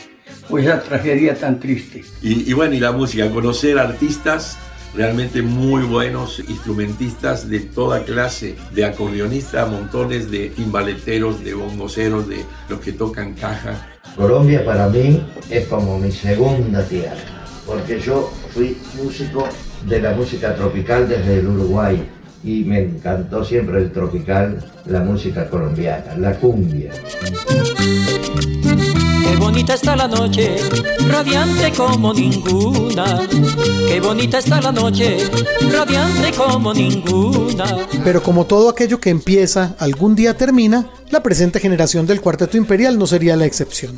fue 0.47 0.61
esa 0.61 0.83
tragedia 0.83 1.33
tan 1.33 1.59
triste. 1.59 2.03
Y, 2.21 2.47
y 2.47 2.53
bueno, 2.53 2.75
y 2.75 2.79
la 2.79 2.91
música, 2.91 3.27
conocer 3.31 3.79
artistas 3.79 4.55
realmente 4.93 5.41
muy 5.41 5.81
buenos 5.81 6.39
instrumentistas 6.47 7.49
de 7.49 7.61
toda 7.61 8.03
clase, 8.03 8.55
de 8.71 8.85
acordeonistas, 8.85 9.67
montones 9.67 10.29
de 10.29 10.49
timbaleteros, 10.49 11.43
de 11.43 11.55
bongoceros, 11.55 12.29
de 12.29 12.45
los 12.69 12.79
que 12.79 12.91
tocan 12.91 13.33
caja. 13.33 13.97
Colombia 14.15 14.63
para 14.63 14.87
mí 14.89 15.25
es 15.49 15.65
como 15.65 15.97
mi 15.97 16.11
segunda 16.11 16.83
tierra, 16.83 17.17
porque 17.65 17.99
yo 17.99 18.31
fui 18.53 18.77
músico 19.01 19.47
de 19.87 20.01
la 20.01 20.13
música 20.13 20.55
tropical 20.55 21.09
desde 21.09 21.39
el 21.39 21.47
Uruguay 21.47 22.07
y 22.47 22.63
me 22.63 22.79
encantó 22.79 23.43
siempre 23.43 23.79
el 23.79 23.91
tropical, 23.91 24.63
la 24.85 25.01
música 25.01 25.49
colombiana, 25.49 26.15
la 26.17 26.33
cumbia. 26.39 26.93
Qué 29.27 29.35
bonita 29.37 29.73
está 29.73 29.97
la 29.97 30.07
noche, 30.07 30.55
radiante 31.09 31.73
como 31.73 32.13
ninguna. 32.13 33.27
Qué 33.89 33.99
bonita 33.99 34.37
está 34.37 34.61
la 34.61 34.71
noche, 34.71 35.17
radiante 35.69 36.31
como 36.31 36.73
ninguna. 36.73 37.65
Pero 38.05 38.23
como 38.23 38.45
todo 38.45 38.69
aquello 38.69 39.01
que 39.01 39.09
empieza 39.09 39.75
algún 39.77 40.15
día 40.15 40.37
termina, 40.37 40.85
la 41.09 41.21
presente 41.21 41.59
generación 41.59 42.07
del 42.07 42.21
Cuarteto 42.21 42.55
Imperial 42.55 42.97
no 42.97 43.07
sería 43.07 43.35
la 43.35 43.45
excepción. 43.45 43.97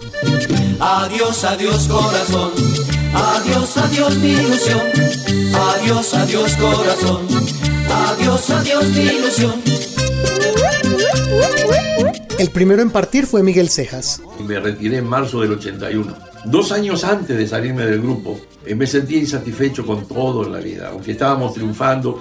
Adiós, 0.79 1.43
adiós 1.43 1.87
corazón, 1.87 2.51
adiós, 3.13 3.77
adiós 3.77 4.15
mi 4.17 4.29
ilusión, 4.29 4.81
adiós, 5.53 6.13
adiós 6.13 6.55
corazón, 6.55 7.27
adiós, 7.89 8.49
adiós 8.49 8.85
mi 8.89 9.01
ilusión. 9.01 9.61
El 12.37 12.49
primero 12.51 12.81
en 12.81 12.89
partir 12.89 13.25
fue 13.25 13.43
Miguel 13.43 13.69
Cejas. 13.69 14.21
Me 14.47 14.59
retiré 14.59 14.97
en 14.97 15.07
marzo 15.07 15.41
del 15.41 15.51
81. 15.51 16.15
Dos 16.45 16.71
años 16.71 17.03
antes 17.03 17.37
de 17.37 17.45
salirme 17.45 17.85
del 17.85 18.01
grupo, 18.01 18.39
eh, 18.65 18.75
me 18.75 18.87
sentía 18.87 19.19
insatisfecho 19.19 19.85
con 19.85 20.07
todo 20.07 20.45
en 20.45 20.53
la 20.53 20.59
vida, 20.59 20.89
aunque 20.89 21.11
estábamos 21.11 21.53
triunfando. 21.53 22.19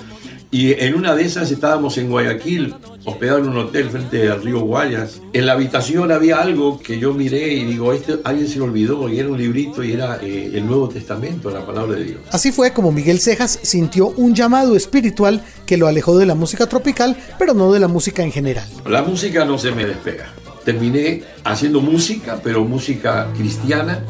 Y 0.51 0.73
en 0.73 0.95
una 0.95 1.15
de 1.15 1.25
esas 1.25 1.51
estábamos 1.51 1.99
en 1.99 2.09
Guayaquil, 2.09 2.75
hospedado 3.05 3.41
en 3.41 3.51
un 3.51 3.59
hotel 3.59 3.91
frente 3.91 4.31
al 4.31 4.43
río 4.43 4.61
Guayas. 4.61 5.21
En 5.35 5.45
la 5.45 5.53
habitación 5.53 6.11
había 6.11 6.41
algo 6.41 6.81
que 6.81 6.99
yo 6.99 7.13
miré 7.13 7.53
y 7.53 7.67
digo, 7.67 7.93
este, 7.93 8.19
alguien 8.25 8.49
se 8.49 8.59
lo 8.59 8.65
olvidó, 8.65 9.11
y 9.11 9.19
era 9.19 9.29
un 9.29 9.37
librito 9.37 9.85
y 9.85 9.93
era 9.93 10.19
eh, 10.23 10.53
el 10.55 10.67
Nuevo 10.67 10.89
Testamento, 10.89 11.51
la 11.51 11.67
palabra 11.67 11.99
de 11.99 12.05
Dios. 12.05 12.21
Así 12.31 12.51
fue 12.51 12.73
como 12.73 12.93
Miguel 12.93 13.21
Cejas 13.21 13.59
sintió 13.63 14.09
un 14.09 14.35
llamado 14.35 14.75
espiritual 14.75 15.43
que 15.67 15.77
lo 15.77 15.87
alejó 15.87 16.17
de 16.17 16.25
la 16.25 16.35
música 16.35 16.67
tropical, 16.67 17.15
pero 17.39 17.53
no 17.53 17.71
de 17.71 17.81
la 17.81 17.89
música 17.89 18.23
en 18.23 18.33
general. 18.33 18.67
La 18.87 19.03
música 19.03 19.45
no 19.45 19.59
se 19.59 19.73
me 19.73 19.85
despega. 19.85 20.33
Terminé 20.65 21.25
haciendo 21.45 21.83
música, 21.83 22.41
pero 22.43 22.65
música 22.65 23.29
cristiana. 23.37 24.03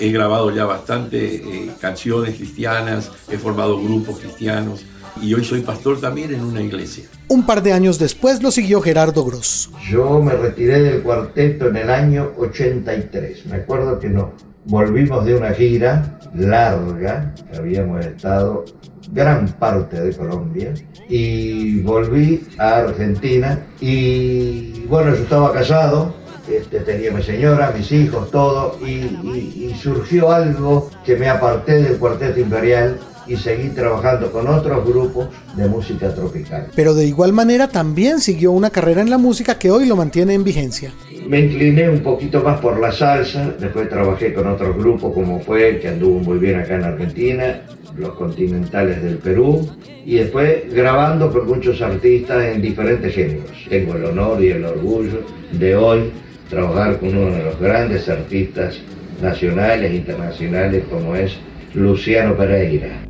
He 0.00 0.10
grabado 0.10 0.54
ya 0.54 0.64
bastante 0.64 1.36
eh, 1.36 1.70
canciones 1.80 2.36
cristianas, 2.36 3.10
he 3.30 3.36
formado 3.36 3.78
grupos 3.78 4.18
cristianos 4.18 4.84
y 5.22 5.34
hoy 5.34 5.44
soy 5.44 5.60
pastor 5.62 6.00
también 6.00 6.34
en 6.34 6.42
una 6.44 6.60
iglesia. 6.62 7.04
Un 7.28 7.44
par 7.46 7.62
de 7.62 7.72
años 7.72 7.98
después 7.98 8.42
lo 8.42 8.50
siguió 8.50 8.80
Gerardo 8.80 9.24
Gross. 9.24 9.70
Yo 9.90 10.20
me 10.22 10.32
retiré 10.32 10.80
del 10.82 11.02
cuarteto 11.02 11.68
en 11.68 11.76
el 11.76 11.90
año 11.90 12.32
83. 12.38 13.46
Me 13.46 13.56
acuerdo 13.56 13.98
que 13.98 14.08
no. 14.08 14.32
Volvimos 14.66 15.24
de 15.24 15.34
una 15.36 15.50
gira 15.52 16.18
larga, 16.34 17.32
que 17.50 17.56
habíamos 17.58 18.04
estado 18.04 18.64
gran 19.12 19.46
parte 19.46 20.00
de 20.00 20.12
Colombia, 20.16 20.74
y 21.08 21.80
volví 21.82 22.44
a 22.58 22.78
Argentina 22.78 23.60
y 23.80 24.80
bueno, 24.88 25.14
yo 25.14 25.22
estaba 25.22 25.52
casado, 25.52 26.12
este, 26.50 26.80
tenía 26.80 27.12
mi 27.12 27.22
señora, 27.22 27.72
mis 27.76 27.90
hijos, 27.92 28.28
todo, 28.32 28.76
y, 28.84 28.90
y- 28.90 29.68
y 29.70 29.74
surgió 29.80 30.32
algo 30.32 30.90
que 31.04 31.14
me 31.16 31.28
aparté 31.28 31.82
del 31.82 31.96
cuarteto 31.98 32.40
imperial 32.40 32.98
y 33.26 33.36
seguí 33.36 33.68
trabajando 33.70 34.30
con 34.30 34.46
otros 34.46 34.84
grupos 34.86 35.28
de 35.56 35.68
música 35.68 36.14
tropical. 36.14 36.68
Pero 36.74 36.94
de 36.94 37.06
igual 37.06 37.32
manera 37.32 37.68
también 37.68 38.20
siguió 38.20 38.52
una 38.52 38.70
carrera 38.70 39.02
en 39.02 39.10
la 39.10 39.18
música 39.18 39.58
que 39.58 39.70
hoy 39.70 39.86
lo 39.86 39.96
mantiene 39.96 40.34
en 40.34 40.44
vigencia. 40.44 40.92
Me 41.26 41.40
incliné 41.40 41.88
un 41.88 42.00
poquito 42.00 42.40
más 42.42 42.60
por 42.60 42.78
la 42.78 42.92
salsa, 42.92 43.52
después 43.58 43.88
trabajé 43.88 44.32
con 44.32 44.46
otros 44.46 44.76
grupos 44.76 45.12
como 45.12 45.40
fue, 45.40 45.78
que 45.80 45.88
anduvo 45.88 46.20
muy 46.20 46.38
bien 46.38 46.60
acá 46.60 46.76
en 46.76 46.84
Argentina, 46.84 47.62
los 47.98 48.14
continentales 48.14 49.02
del 49.02 49.18
Perú, 49.18 49.68
y 50.04 50.16
después 50.16 50.72
grabando 50.72 51.32
con 51.32 51.46
muchos 51.46 51.80
artistas 51.82 52.44
en 52.44 52.62
diferentes 52.62 53.12
géneros. 53.12 53.50
Tengo 53.68 53.96
el 53.96 54.04
honor 54.04 54.42
y 54.42 54.48
el 54.48 54.64
orgullo 54.64 55.22
de 55.52 55.74
hoy 55.74 56.12
trabajar 56.48 56.98
con 56.98 57.16
uno 57.16 57.34
de 57.36 57.44
los 57.44 57.58
grandes 57.58 58.08
artistas 58.08 58.78
nacionales 59.20 59.90
e 59.90 59.96
internacionales 59.96 60.84
como 60.90 61.16
es 61.16 61.36
Luciano 61.74 62.36
Pereira. 62.36 63.05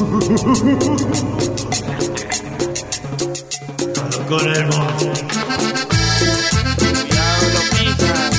Con 0.00 0.08
el 4.48 4.64
monte. 4.66 5.12
Cuidado, 6.78 7.46
lo 7.52 7.60
pisa. 7.70 8.30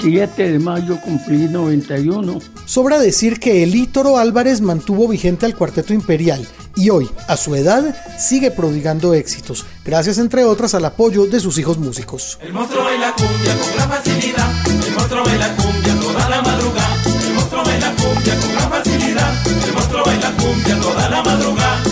7 0.00 0.52
de 0.52 0.58
mayo 0.58 0.98
cumplí 1.02 1.48
91. 1.48 2.38
Sobra 2.64 2.98
decir 2.98 3.38
que 3.38 3.62
el 3.62 3.74
Ítoro 3.74 4.16
Álvarez 4.16 4.62
mantuvo 4.62 5.06
vigente 5.06 5.44
al 5.44 5.54
Cuarteto 5.54 5.92
Imperial 5.92 6.46
y 6.76 6.88
hoy, 6.88 7.10
a 7.28 7.36
su 7.36 7.54
edad, 7.54 7.94
sigue 8.18 8.50
prodigando 8.50 9.12
éxitos, 9.12 9.66
gracias 9.84 10.16
entre 10.18 10.44
otras 10.44 10.74
al 10.74 10.86
apoyo 10.86 11.26
de 11.26 11.40
sus 11.40 11.58
hijos 11.58 11.76
músicos. 11.78 12.38
El 12.40 12.54
monstruo 12.54 12.84
baila 12.84 13.12
cumbia 13.14 13.58
con 13.58 13.74
gran 13.74 13.90
facilidad. 13.90 14.48
El 14.66 14.94
monstruo 14.94 15.24
baila 15.24 15.48
cumbia 15.48 15.63
toda 21.04 21.10
la 21.10 21.22
madrugada. 21.22 21.82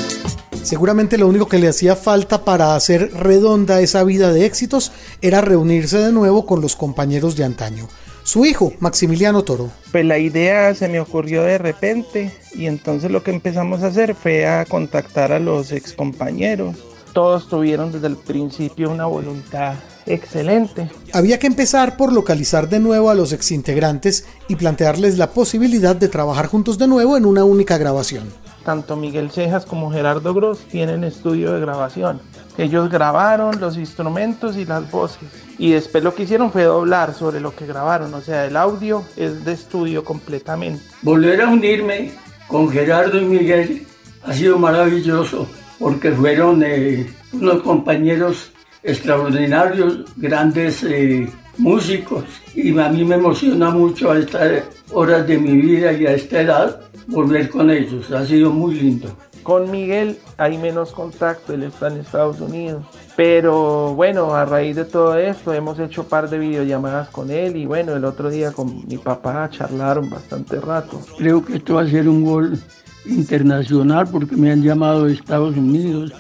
Seguramente 0.63 1.19
lo 1.19 1.27
único 1.27 1.49
que 1.49 1.59
le 1.59 1.69
hacía 1.69 1.97
falta 1.97 2.45
para 2.45 2.77
hacer 2.77 3.13
redonda 3.15 3.81
esa 3.81 4.05
vida 4.05 4.33
de 4.33 4.47
éxitos 4.47 4.93
era 5.21 5.41
reunirse 5.41 5.99
de 5.99 6.13
nuevo 6.13 6.47
con 6.47 6.61
los 6.61 6.77
compañeros 6.77 7.37
de 7.37 7.45
antaño. 7.45 7.89
Su 8.23 8.47
hijo, 8.47 8.73
Maximiliano 8.79 9.43
Toro. 9.43 9.71
Pues 9.91 10.05
la 10.05 10.19
idea 10.19 10.75
se 10.75 10.89
me 10.89 11.01
ocurrió 11.01 11.43
de 11.43 11.59
repente 11.59 12.33
y 12.55 12.67
entonces 12.67 13.11
lo 13.11 13.23
que 13.25 13.33
empezamos 13.33 13.83
a 13.83 13.89
hacer 13.89 14.15
fue 14.15 14.47
a 14.47 14.65
contactar 14.65 15.33
a 15.33 15.41
los 15.41 15.73
excompañeros. 15.73 16.77
Todos 17.13 17.49
tuvieron 17.49 17.91
desde 17.91 18.07
el 18.07 18.17
principio 18.17 18.91
una 18.91 19.07
voluntad 19.07 19.75
excelente. 20.07 20.89
Había 21.13 21.39
que 21.39 21.49
empezar 21.49 21.97
por 21.97 22.13
localizar 22.13 22.69
de 22.69 22.79
nuevo 22.79 23.11
a 23.11 23.15
los 23.15 23.33
exintegrantes 23.33 24.25
y 24.49 24.57
plantearles 24.57 25.19
la 25.19 25.31
posibilidad 25.31 25.97
de 25.97 26.09
trabajar 26.09 26.47
juntos 26.47 26.79
de 26.79 26.87
nuevo 26.87 27.17
en 27.17 27.27
una 27.27 27.45
única 27.45 27.77
grabación. 27.77 28.42
Tanto 28.63 28.97
Miguel 28.97 29.31
Cejas 29.31 29.67
como 29.67 29.91
Gerardo 29.91 30.33
Gross 30.35 30.61
tienen 30.71 31.05
estudio 31.05 31.53
de 31.53 31.61
grabación. 31.61 32.21
Ellos 32.59 32.91
grabaron 32.91 33.61
los 33.61 33.77
instrumentos 33.77 34.57
y 34.57 34.65
las 34.65 34.91
voces. 34.91 35.29
Y 35.59 35.73
después 35.73 36.05
lo 36.05 36.15
que 36.15 36.25
hicieron 36.25 36.51
fue 36.51 36.65
doblar 36.65 37.15
sobre 37.15 37.41
lo 37.41 37.55
que 37.55 37.67
grabaron. 37.67 38.13
O 38.15 38.21
sea, 38.21 38.47
el 38.47 38.57
audio 38.57 39.05
es 39.17 39.45
de 39.45 39.53
estudio 39.53 40.05
completamente. 40.05 40.83
Volver 41.03 41.41
a 41.43 41.49
unirme 41.49 42.13
con 42.49 42.71
Gerardo 42.71 43.19
y 43.19 43.25
Miguel 43.25 43.87
ha 44.25 44.33
sido 44.33 44.59
maravilloso 44.59 45.47
porque 45.79 46.13
fueron 46.13 46.63
eh, 46.65 47.13
unos 47.33 47.63
compañeros 47.63 48.53
extraordinarios, 48.83 50.05
grandes 50.17 50.83
eh, 50.85 51.29
músicos 51.59 52.25
y 52.55 52.79
a 52.79 52.89
mí 52.89 53.05
me 53.05 53.17
emociona 53.17 53.71
mucho 53.71 54.11
a 54.11 54.19
estas 54.19 54.65
horas 54.93 55.27
de 55.27 55.39
mi 55.39 55.61
vida 55.61 55.93
y 55.93 56.07
a 56.07 56.15
esta 56.15 56.41
edad 56.41 56.81
volver 57.07 57.49
con 57.51 57.71
ellos. 57.71 58.11
Ha 58.11 58.27
sido 58.27 58.51
muy 58.51 58.75
lindo. 58.75 59.09
Con 59.43 59.71
Miguel 59.71 60.19
hay 60.37 60.57
menos 60.57 60.93
contacto, 60.93 61.53
él 61.53 61.65
está 61.65 61.89
en 61.89 61.99
Estados 61.99 62.41
Unidos. 62.41 62.85
Pero 63.17 63.95
bueno, 63.95 64.35
a 64.35 64.45
raíz 64.45 64.77
de 64.77 64.85
todo 64.85 65.17
esto 65.19 65.53
hemos 65.53 65.79
hecho 65.81 66.03
un 66.03 66.09
par 66.09 66.31
de 66.31 66.39
videollamadas 66.39 67.09
con 67.09 67.31
él 67.31 67.57
y 67.57 67.67
bueno, 67.67 67.97
el 67.97 68.05
otro 68.05 68.31
día 68.31 68.53
con 68.53 68.87
mi 68.87 68.99
papá 68.99 69.51
charlaron 69.51 70.09
bastante 70.09 70.61
rato. 70.61 71.01
Creo 71.19 71.45
que 71.45 71.57
esto 71.57 71.75
va 71.75 71.83
a 71.83 71.89
ser 71.89 72.09
un 72.09 72.25
gol 72.25 72.59
internacional 73.05 74.07
porque 74.11 74.37
me 74.37 74.53
han 74.53 74.63
llamado 74.63 75.05
de 75.05 75.15
Estados 75.15 75.57
Unidos, 75.57 76.13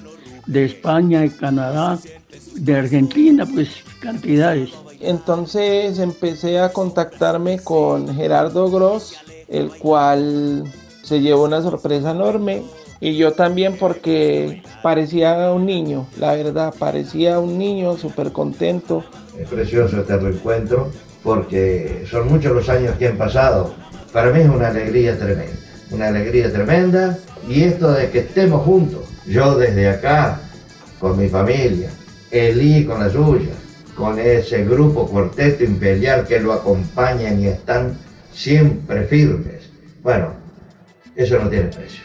de 0.46 0.64
España, 0.64 1.20
de 1.20 1.30
Canadá, 1.30 1.98
de 2.54 2.76
Argentina, 2.76 3.46
pues 3.46 3.68
cantidades. 4.00 4.70
Entonces 5.00 5.98
empecé 5.98 6.60
a 6.60 6.72
contactarme 6.72 7.60
con 7.60 8.14
Gerardo 8.14 8.70
Gross, 8.70 9.16
el 9.52 9.70
cual 9.78 10.64
se 11.02 11.20
llevó 11.20 11.44
una 11.44 11.62
sorpresa 11.62 12.12
enorme 12.12 12.62
y 13.00 13.16
yo 13.16 13.32
también 13.32 13.76
porque 13.78 14.62
parecía 14.82 15.52
un 15.52 15.66
niño, 15.66 16.06
la 16.18 16.34
verdad, 16.34 16.72
parecía 16.78 17.38
un 17.38 17.58
niño 17.58 17.96
súper 17.98 18.32
contento. 18.32 19.04
Es 19.38 19.48
precioso 19.48 20.00
este 20.00 20.16
reencuentro 20.16 20.90
porque 21.22 22.04
son 22.10 22.28
muchos 22.28 22.52
los 22.52 22.68
años 22.68 22.96
que 22.96 23.08
han 23.08 23.18
pasado. 23.18 23.74
Para 24.12 24.30
mí 24.30 24.40
es 24.40 24.48
una 24.48 24.68
alegría 24.68 25.18
tremenda, 25.18 25.52
una 25.90 26.08
alegría 26.08 26.52
tremenda 26.52 27.18
y 27.48 27.64
esto 27.64 27.92
de 27.92 28.10
que 28.10 28.20
estemos 28.20 28.62
juntos, 28.64 29.00
yo 29.26 29.56
desde 29.56 29.88
acá, 29.88 30.40
con 31.00 31.18
mi 31.18 31.28
familia, 31.28 31.90
Eli 32.30 32.86
con 32.86 33.00
la 33.00 33.10
suya, 33.10 33.50
con 33.96 34.18
ese 34.18 34.64
grupo 34.64 35.06
cuarteto 35.06 35.64
imperial 35.64 36.26
que 36.26 36.40
lo 36.40 36.52
acompañan 36.52 37.40
y 37.40 37.48
están 37.48 37.98
siempre 38.32 39.04
firmes. 39.04 39.70
Bueno, 40.02 40.34
eso 41.14 41.38
no 41.38 41.48
tiene 41.48 41.66
precio. 41.66 42.02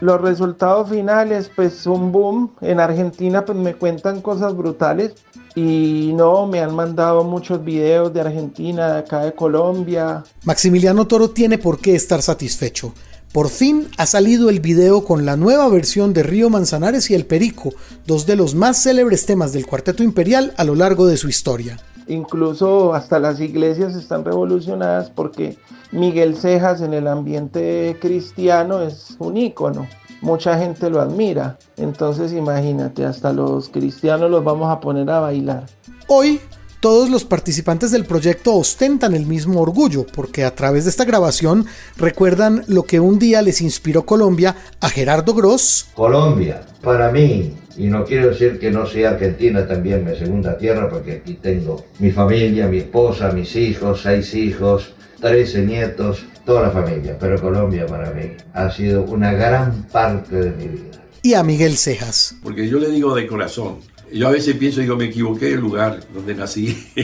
Los 0.00 0.20
resultados 0.20 0.90
finales, 0.90 1.50
pues 1.56 1.86
un 1.86 2.12
boom. 2.12 2.54
En 2.60 2.78
Argentina, 2.78 3.42
pues 3.46 3.56
me 3.56 3.74
cuentan 3.74 4.20
cosas 4.20 4.54
brutales. 4.54 5.14
Y 5.54 6.12
no, 6.14 6.46
me 6.46 6.60
han 6.60 6.74
mandado 6.74 7.24
muchos 7.24 7.64
videos 7.64 8.12
de 8.12 8.20
Argentina, 8.20 8.92
de 8.92 8.98
acá 8.98 9.20
de 9.20 9.32
Colombia. 9.32 10.22
Maximiliano 10.44 11.06
Toro 11.06 11.30
tiene 11.30 11.56
por 11.56 11.78
qué 11.78 11.94
estar 11.94 12.20
satisfecho. 12.20 12.92
Por 13.34 13.48
fin 13.48 13.88
ha 13.98 14.06
salido 14.06 14.48
el 14.48 14.60
video 14.60 15.02
con 15.04 15.26
la 15.26 15.36
nueva 15.36 15.68
versión 15.68 16.12
de 16.12 16.22
Río 16.22 16.50
Manzanares 16.50 17.10
y 17.10 17.14
El 17.14 17.26
Perico, 17.26 17.72
dos 18.06 18.26
de 18.26 18.36
los 18.36 18.54
más 18.54 18.80
célebres 18.80 19.26
temas 19.26 19.52
del 19.52 19.66
Cuarteto 19.66 20.04
Imperial 20.04 20.54
a 20.56 20.62
lo 20.62 20.76
largo 20.76 21.04
de 21.08 21.16
su 21.16 21.28
historia. 21.28 21.80
Incluso 22.06 22.94
hasta 22.94 23.18
las 23.18 23.40
iglesias 23.40 23.96
están 23.96 24.24
revolucionadas 24.24 25.10
porque 25.10 25.58
Miguel 25.90 26.36
Cejas 26.36 26.80
en 26.80 26.94
el 26.94 27.08
ambiente 27.08 27.98
cristiano 28.00 28.82
es 28.82 29.16
un 29.18 29.36
ícono. 29.36 29.88
Mucha 30.20 30.56
gente 30.56 30.88
lo 30.88 31.00
admira. 31.00 31.58
Entonces 31.76 32.32
imagínate, 32.32 33.04
hasta 33.04 33.32
los 33.32 33.68
cristianos 33.68 34.30
los 34.30 34.44
vamos 34.44 34.70
a 34.70 34.78
poner 34.78 35.10
a 35.10 35.18
bailar. 35.18 35.66
Hoy, 36.06 36.40
todos 36.84 37.08
los 37.08 37.24
participantes 37.24 37.92
del 37.92 38.04
proyecto 38.04 38.54
ostentan 38.56 39.14
el 39.14 39.24
mismo 39.24 39.62
orgullo 39.62 40.04
porque 40.04 40.44
a 40.44 40.54
través 40.54 40.84
de 40.84 40.90
esta 40.90 41.06
grabación 41.06 41.64
recuerdan 41.96 42.62
lo 42.66 42.82
que 42.82 43.00
un 43.00 43.18
día 43.18 43.40
les 43.40 43.62
inspiró 43.62 44.04
Colombia 44.04 44.54
a 44.82 44.90
Gerardo 44.90 45.32
Gross. 45.32 45.86
Colombia, 45.94 46.60
para 46.82 47.10
mí, 47.10 47.54
y 47.78 47.86
no 47.86 48.04
quiero 48.04 48.28
decir 48.28 48.58
que 48.58 48.70
no 48.70 48.84
sea 48.84 49.12
Argentina 49.12 49.66
también 49.66 50.04
mi 50.04 50.14
segunda 50.14 50.58
tierra, 50.58 50.90
porque 50.90 51.12
aquí 51.12 51.38
tengo 51.40 51.86
mi 52.00 52.10
familia, 52.10 52.68
mi 52.68 52.80
esposa, 52.80 53.32
mis 53.32 53.56
hijos, 53.56 54.02
seis 54.02 54.34
hijos, 54.34 54.92
13 55.22 55.62
nietos, 55.62 56.26
toda 56.44 56.64
la 56.64 56.70
familia, 56.70 57.16
pero 57.18 57.40
Colombia 57.40 57.86
para 57.86 58.10
mí 58.10 58.32
ha 58.52 58.70
sido 58.70 59.04
una 59.04 59.32
gran 59.32 59.84
parte 59.84 60.36
de 60.36 60.50
mi 60.50 60.68
vida. 60.68 61.00
Y 61.22 61.32
a 61.32 61.42
Miguel 61.42 61.78
Cejas. 61.78 62.36
Porque 62.42 62.68
yo 62.68 62.78
le 62.78 62.90
digo 62.90 63.14
de 63.14 63.26
corazón. 63.26 63.93
Yo 64.12 64.28
a 64.28 64.30
veces 64.30 64.56
pienso, 64.56 64.80
digo, 64.80 64.96
me 64.96 65.06
equivoqué 65.06 65.46
del 65.46 65.60
lugar 65.60 66.00
donde 66.14 66.34
nací. 66.34 66.76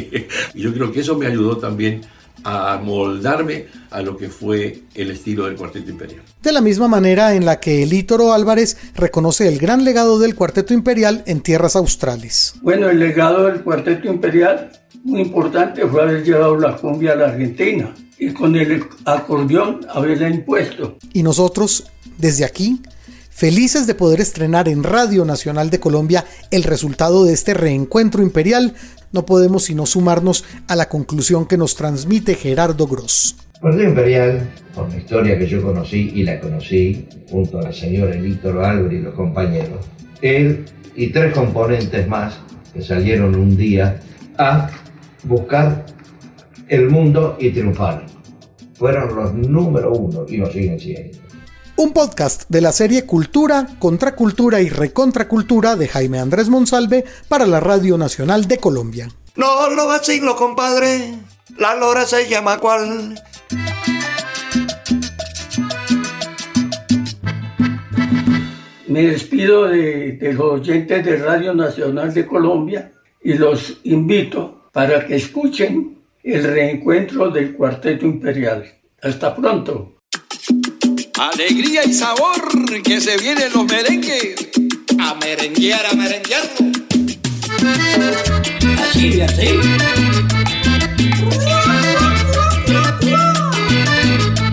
y 0.54 0.60
yo 0.60 0.72
creo 0.72 0.92
que 0.92 1.00
eso 1.00 1.16
me 1.16 1.26
ayudó 1.26 1.58
también 1.58 2.02
a 2.44 2.80
moldarme 2.82 3.66
a 3.90 4.02
lo 4.02 4.16
que 4.16 4.28
fue 4.28 4.82
el 4.94 5.10
estilo 5.10 5.46
del 5.46 5.56
Cuarteto 5.56 5.90
Imperial. 5.90 6.22
De 6.42 6.52
la 6.52 6.60
misma 6.60 6.88
manera 6.88 7.34
en 7.34 7.44
la 7.44 7.60
que 7.60 7.82
Elítoro 7.82 8.32
Álvarez 8.32 8.76
reconoce 8.94 9.48
el 9.48 9.58
gran 9.58 9.84
legado 9.84 10.18
del 10.18 10.34
Cuarteto 10.34 10.72
Imperial 10.74 11.22
en 11.26 11.40
tierras 11.40 11.76
australes. 11.76 12.54
Bueno, 12.62 12.88
el 12.88 12.98
legado 12.98 13.46
del 13.46 13.62
Cuarteto 13.62 14.08
Imperial, 14.08 14.72
muy 15.04 15.20
importante, 15.20 15.86
fue 15.86 16.02
haber 16.02 16.24
llevado 16.24 16.58
la 16.58 16.76
cumbia 16.76 17.12
a 17.12 17.16
la 17.16 17.28
Argentina 17.28 17.94
y 18.18 18.32
con 18.32 18.54
el 18.56 18.84
acordeón 19.04 19.80
haberla 19.92 20.28
impuesto. 20.28 20.98
Y 21.12 21.22
nosotros, 21.22 21.86
desde 22.18 22.44
aquí, 22.44 22.80
felices 23.40 23.86
de 23.86 23.94
poder 23.94 24.20
estrenar 24.20 24.68
en 24.68 24.82
Radio 24.82 25.24
Nacional 25.24 25.70
de 25.70 25.80
Colombia 25.80 26.26
el 26.50 26.62
resultado 26.62 27.24
de 27.24 27.32
este 27.32 27.54
reencuentro 27.54 28.20
imperial, 28.20 28.74
no 29.12 29.24
podemos 29.24 29.64
sino 29.64 29.86
sumarnos 29.86 30.44
a 30.68 30.76
la 30.76 30.90
conclusión 30.90 31.46
que 31.46 31.56
nos 31.56 31.74
transmite 31.74 32.34
Gerardo 32.34 32.86
Gross. 32.86 33.36
Cuarteto 33.58 33.88
Imperial, 33.88 34.46
por 34.74 34.90
la 34.90 34.98
historia 34.98 35.38
que 35.38 35.46
yo 35.46 35.62
conocí 35.62 36.12
y 36.16 36.22
la 36.22 36.38
conocí 36.38 37.08
junto 37.30 37.60
a 37.60 37.62
la 37.62 37.72
señora 37.72 38.14
Elítoro 38.14 38.62
Álvarez 38.62 39.00
y 39.00 39.04
los 39.04 39.14
compañeros, 39.14 39.86
él 40.20 40.66
y 40.94 41.06
tres 41.06 41.32
componentes 41.32 42.06
más 42.06 42.34
que 42.74 42.82
salieron 42.82 43.34
un 43.34 43.56
día 43.56 44.00
a 44.36 44.68
buscar 45.24 45.86
el 46.68 46.90
mundo 46.90 47.38
y 47.40 47.48
triunfar. 47.52 48.04
Fueron 48.74 49.16
los 49.16 49.32
número 49.32 49.94
uno 49.94 50.26
y 50.28 50.36
lo 50.36 50.52
siguen 50.52 50.78
siendo. 50.78 51.19
Un 51.80 51.94
podcast 51.94 52.42
de 52.50 52.60
la 52.60 52.72
serie 52.72 53.06
Cultura, 53.06 53.66
Contracultura 53.78 54.60
y 54.60 54.68
Recontracultura 54.68 55.76
de 55.76 55.88
Jaime 55.88 56.18
Andrés 56.18 56.50
Monsalve 56.50 57.06
para 57.26 57.46
la 57.46 57.58
Radio 57.58 57.96
Nacional 57.96 58.46
de 58.46 58.58
Colombia. 58.58 59.08
No 59.34 59.70
lo 59.70 59.86
vacilo, 59.86 60.36
compadre. 60.36 61.14
La 61.56 61.74
lora 61.76 62.04
se 62.04 62.28
llama 62.28 62.58
cual. 62.58 63.18
Me 68.86 69.06
despido 69.06 69.68
de, 69.68 70.18
de 70.20 70.32
los 70.34 70.60
oyentes 70.60 71.02
de 71.02 71.16
Radio 71.16 71.54
Nacional 71.54 72.12
de 72.12 72.26
Colombia 72.26 72.92
y 73.24 73.32
los 73.32 73.78
invito 73.84 74.68
para 74.70 75.06
que 75.06 75.16
escuchen 75.16 75.96
el 76.22 76.44
reencuentro 76.44 77.30
del 77.30 77.56
Cuarteto 77.56 78.04
Imperial. 78.04 78.66
Hasta 79.00 79.34
pronto. 79.34 79.99
Alegría 81.20 81.82
y 81.84 81.92
sabor 81.92 82.82
que 82.82 82.98
se 82.98 83.18
vienen 83.18 83.52
los 83.52 83.66
merengues. 83.66 84.36
A 84.98 85.14
merenguear, 85.16 85.84
a 85.84 85.92
merenguearlo. 85.92 86.72
Así, 88.82 89.20
así. 89.20 89.60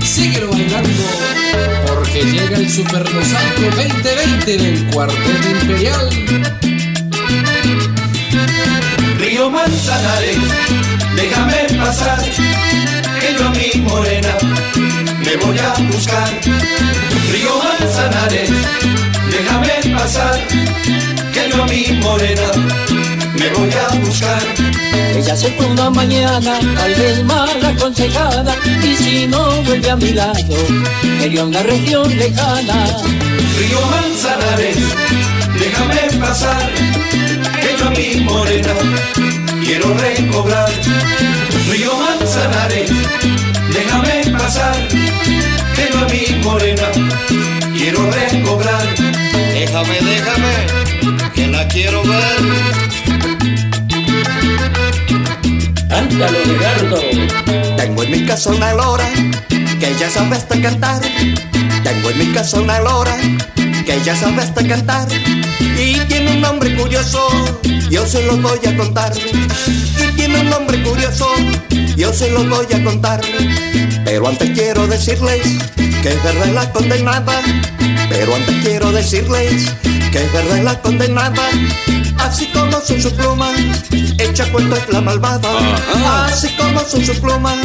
Síguelo 0.04 0.52
bailando, 0.52 1.04
porque 1.88 2.24
llega 2.26 2.58
el 2.58 2.70
Super 2.70 3.14
Mosaico 3.14 3.62
2020 3.78 4.58
del 4.58 4.86
Cuarteto 4.88 5.50
Imperial. 5.50 6.10
Río 9.20 9.50
Manzanares, 9.50 10.38
déjame 11.16 11.80
pasar, 11.80 12.22
que 12.26 13.36
yo 13.40 13.48
a 13.48 13.52
mi 13.52 13.82
morena 13.84 15.07
me 15.28 15.36
voy 15.46 15.60
a 15.60 15.74
buscar. 15.92 16.30
Río 17.32 17.54
Manzanares, 17.64 18.50
déjame 19.30 19.96
pasar, 19.98 20.40
que 21.34 21.50
yo 21.52 21.64
a 21.64 21.66
mi 21.68 21.84
morena 22.02 22.50
me 23.40 23.50
voy 23.50 23.70
a 23.86 23.96
buscar. 24.06 24.42
Ella 25.16 25.36
se 25.36 25.52
fue 25.52 25.66
una 25.66 25.90
mañana, 25.90 26.60
tal 26.78 26.94
vez 26.96 27.24
mal 27.26 27.66
aconsejada, 27.66 28.56
y 28.84 28.96
si 28.96 29.28
no 29.28 29.62
vuelve 29.64 29.90
a 29.90 29.96
mi 29.98 30.12
lado, 30.14 30.56
me 31.20 31.28
dio 31.28 31.46
una 31.46 31.62
región 31.64 32.08
lejana. 32.18 32.86
Río 33.60 33.82
Manzanares, 33.92 34.78
déjame 35.60 36.26
pasar, 36.26 36.72
que 37.62 37.76
yo 37.78 37.88
a 37.88 37.92
mi 37.92 38.22
morena 38.22 38.74
quiero 39.66 39.94
recobrar. 39.94 40.72
Río 41.70 41.92
Manzanares, 41.98 42.92
pasar, 44.48 44.88
yo 45.92 46.00
a 46.00 46.06
mi 46.08 46.42
morena 46.42 46.88
quiero 47.78 48.00
recobrar. 48.10 48.88
Déjame, 49.54 49.98
déjame, 50.12 50.54
que 51.36 51.48
la 51.48 51.68
quiero 51.68 52.02
ver. 52.04 52.40
Cántalo, 55.90 56.40
Gerardo. 56.46 56.98
Tengo 57.76 58.04
en 58.04 58.12
mi 58.12 58.26
casa 58.26 58.52
una 58.52 58.74
lora 58.74 59.10
que 59.50 59.96
ya 60.00 60.10
sabe 60.10 60.38
hasta 60.38 60.62
cantar. 60.62 61.02
Tengo 61.84 62.10
en 62.10 62.18
mi 62.18 62.28
casa 62.34 62.62
una 62.62 62.80
lora 62.80 63.18
que 63.86 63.96
ella 63.96 64.16
sabe 64.16 64.44
hasta 64.44 64.66
cantar 64.66 65.08
y 65.78 66.00
tiene 66.08 66.32
un 66.32 66.42
nombre 66.42 66.74
curioso, 66.76 67.28
yo 67.90 68.06
se 68.06 68.24
lo 68.24 68.38
voy 68.38 68.60
a 68.66 68.78
contar. 68.78 69.12
Tiene 70.28 70.42
un 70.42 70.50
nombre 70.50 70.84
curioso, 70.84 71.26
yo 71.96 72.12
se 72.12 72.30
lo 72.32 72.44
voy 72.44 72.66
a 72.74 72.84
contar. 72.84 73.22
Pero 74.04 74.28
antes 74.28 74.50
quiero 74.50 74.86
decirles 74.86 75.42
que 76.02 76.10
es 76.10 76.22
verdad 76.22 76.48
la 76.48 76.70
condenada. 76.74 77.42
Pero 78.10 78.36
antes 78.36 78.56
quiero 78.62 78.92
decirles 78.92 79.72
que 80.12 80.26
es 80.26 80.34
verdad 80.34 80.64
la 80.64 80.82
condenada. 80.82 81.42
Así 82.18 82.48
como 82.48 82.74
son 82.82 83.02
sus 83.02 83.14
plumas, 83.14 83.56
echa 84.18 84.52
cuento 84.52 84.76
es 84.76 84.90
la 84.90 85.00
malvada. 85.00 85.50
Así 86.26 86.50
como 86.58 86.82
son 86.82 87.06
sus 87.06 87.20
plumas, 87.20 87.56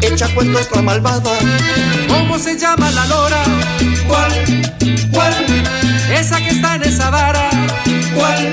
echa 0.00 0.26
cuento 0.34 0.58
es 0.58 0.72
la 0.74 0.82
malvada. 0.82 1.30
¿Cómo 2.08 2.36
se 2.36 2.58
llama 2.58 2.90
la 2.90 3.06
lora? 3.06 3.44
¿Cuál? 4.08 4.72
¿Cuál? 5.12 5.34
Esa 6.12 6.38
que 6.38 6.48
está 6.48 6.74
en 6.74 6.82
esa 6.82 7.10
vara. 7.10 7.48
¿Cuál? 8.12 8.50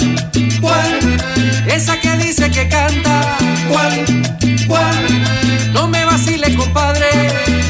¿Cuál? 0.61 1.38
Esa 1.73 1.99
que 1.99 2.11
dice 2.17 2.49
que 2.51 2.67
canta. 2.67 3.37
¿Cuál? 3.69 4.05
¿Cuál? 4.67 5.73
No 5.73 5.87
me 5.87 6.03
vacile, 6.05 6.55
compadre. 6.55 7.09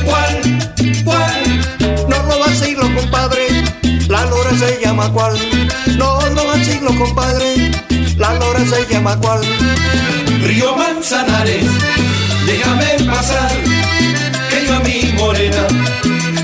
¿Cuál? 0.05 1.03
¿Cuál? 1.03 2.07
No 2.09 2.23
lo 2.23 2.39
vacilo, 2.39 2.93
compadre. 2.95 3.63
La 4.07 4.25
lora 4.25 4.51
se 4.57 4.79
llama 4.81 5.11
cuál. 5.11 5.37
No 5.97 6.19
lo 6.35 6.47
vacilo, 6.47 6.95
compadre. 6.97 7.71
La 8.17 8.33
lora 8.33 8.65
se 8.65 8.93
llama 8.93 9.17
cuál. 9.17 9.41
Río 10.41 10.75
Manzanares, 10.75 11.65
déjame 12.45 13.11
pasar, 13.11 13.51
que 14.49 14.65
yo 14.65 14.75
a 14.75 14.79
mi 14.79 15.13
morena 15.17 15.67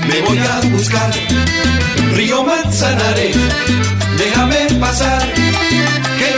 me 0.08 0.20
voy 0.22 0.38
a 0.38 0.60
buscar. 0.70 1.10
Río 2.14 2.44
Manzanares, 2.44 3.36
déjame 4.16 4.56
pasar, 4.80 5.22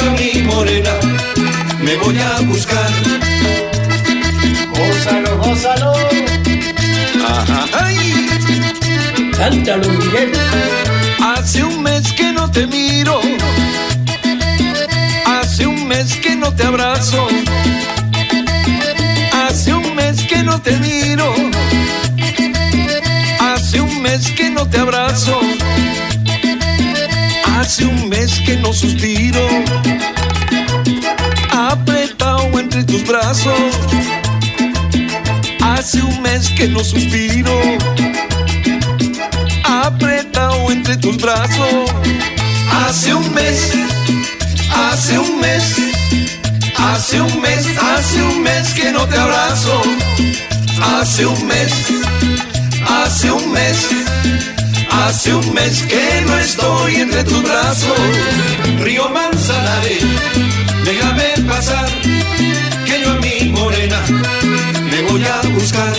a 0.00 0.11
mi 0.12 0.42
morena 0.42 0.92
me 1.88 1.96
voy 1.96 2.18
a 2.18 2.40
buscar. 2.42 2.90
Gózalo, 4.76 5.38
gózalo. 5.38 5.92
Ay. 7.72 7.96
Cántalo, 9.37 9.88
Miguel. 9.88 10.32
Hace 11.24 11.64
un 11.64 11.82
mes 11.82 12.12
que 12.12 12.32
no 12.32 12.50
te 12.50 12.66
miro. 12.66 13.20
Hace 15.24 15.66
un 15.66 15.87
mes 15.87 16.16
que 16.16 16.37
no 16.37 16.52
te 16.54 16.64
abrazo. 16.64 17.26
Hace 19.32 19.74
un 19.74 19.94
mes 19.94 20.26
que 20.26 20.42
no 20.42 20.61
te 20.61 20.72
miro. 20.78 21.32
Hace 23.40 23.80
un 23.80 24.02
mes 24.02 24.30
que 24.32 24.50
no 24.50 24.68
te 24.68 24.78
abrazo. 24.78 25.40
Hace 27.58 27.87
un 27.87 28.08
suspiro. 28.72 29.46
Apretado 31.52 32.59
entre 32.59 32.85
tus 32.85 33.04
brazos. 33.07 33.61
Hace 35.61 36.02
un 36.02 36.22
mes 36.22 36.48
que 36.50 36.68
no 36.68 36.81
suspiro. 36.85 37.52
Apretado 39.64 40.70
entre 40.70 40.96
tus 40.96 41.16
brazos. 41.18 41.90
Hace 42.70 43.14
un 43.14 43.35
mes, 43.35 43.72
hace 44.74 45.18
un 45.18 45.40
mes, 45.40 45.64
hace 46.76 47.20
un 47.20 47.40
mes, 47.40 47.66
hace 47.78 48.22
un 48.22 48.42
mes 48.42 48.74
que 48.74 48.92
no 48.92 49.07
te 49.07 49.16
abrazo. 49.16 49.83
Hace 50.81 51.26
un 51.26 51.46
mes, 51.46 51.72
hace 52.87 53.31
un 53.31 53.52
mes, 53.52 53.76
Hace 55.06 55.32
un 55.34 55.54
mes 55.54 55.82
que 55.84 56.22
no 56.26 56.38
estoy 56.38 56.96
entre 56.96 57.24
tus 57.24 57.42
brazos. 57.42 57.98
Río 58.80 59.08
Manzanares, 59.08 60.04
déjame 60.84 61.48
pasar, 61.48 61.88
que 62.84 63.00
yo 63.02 63.12
a 63.12 63.14
mi 63.16 63.48
morena 63.50 64.00
me 64.90 65.02
voy 65.02 65.24
a 65.24 65.48
buscar. 65.54 65.92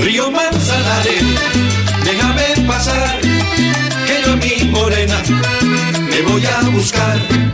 Río 0.00 0.30
Manzanares, 0.30 1.24
déjame 2.04 2.66
pasar, 2.66 3.20
que 3.20 4.22
yo 4.24 4.32
a 4.32 4.36
mi 4.36 4.70
morena 4.70 5.22
me 6.10 6.22
voy 6.22 6.44
a 6.46 6.60
buscar. 6.70 7.53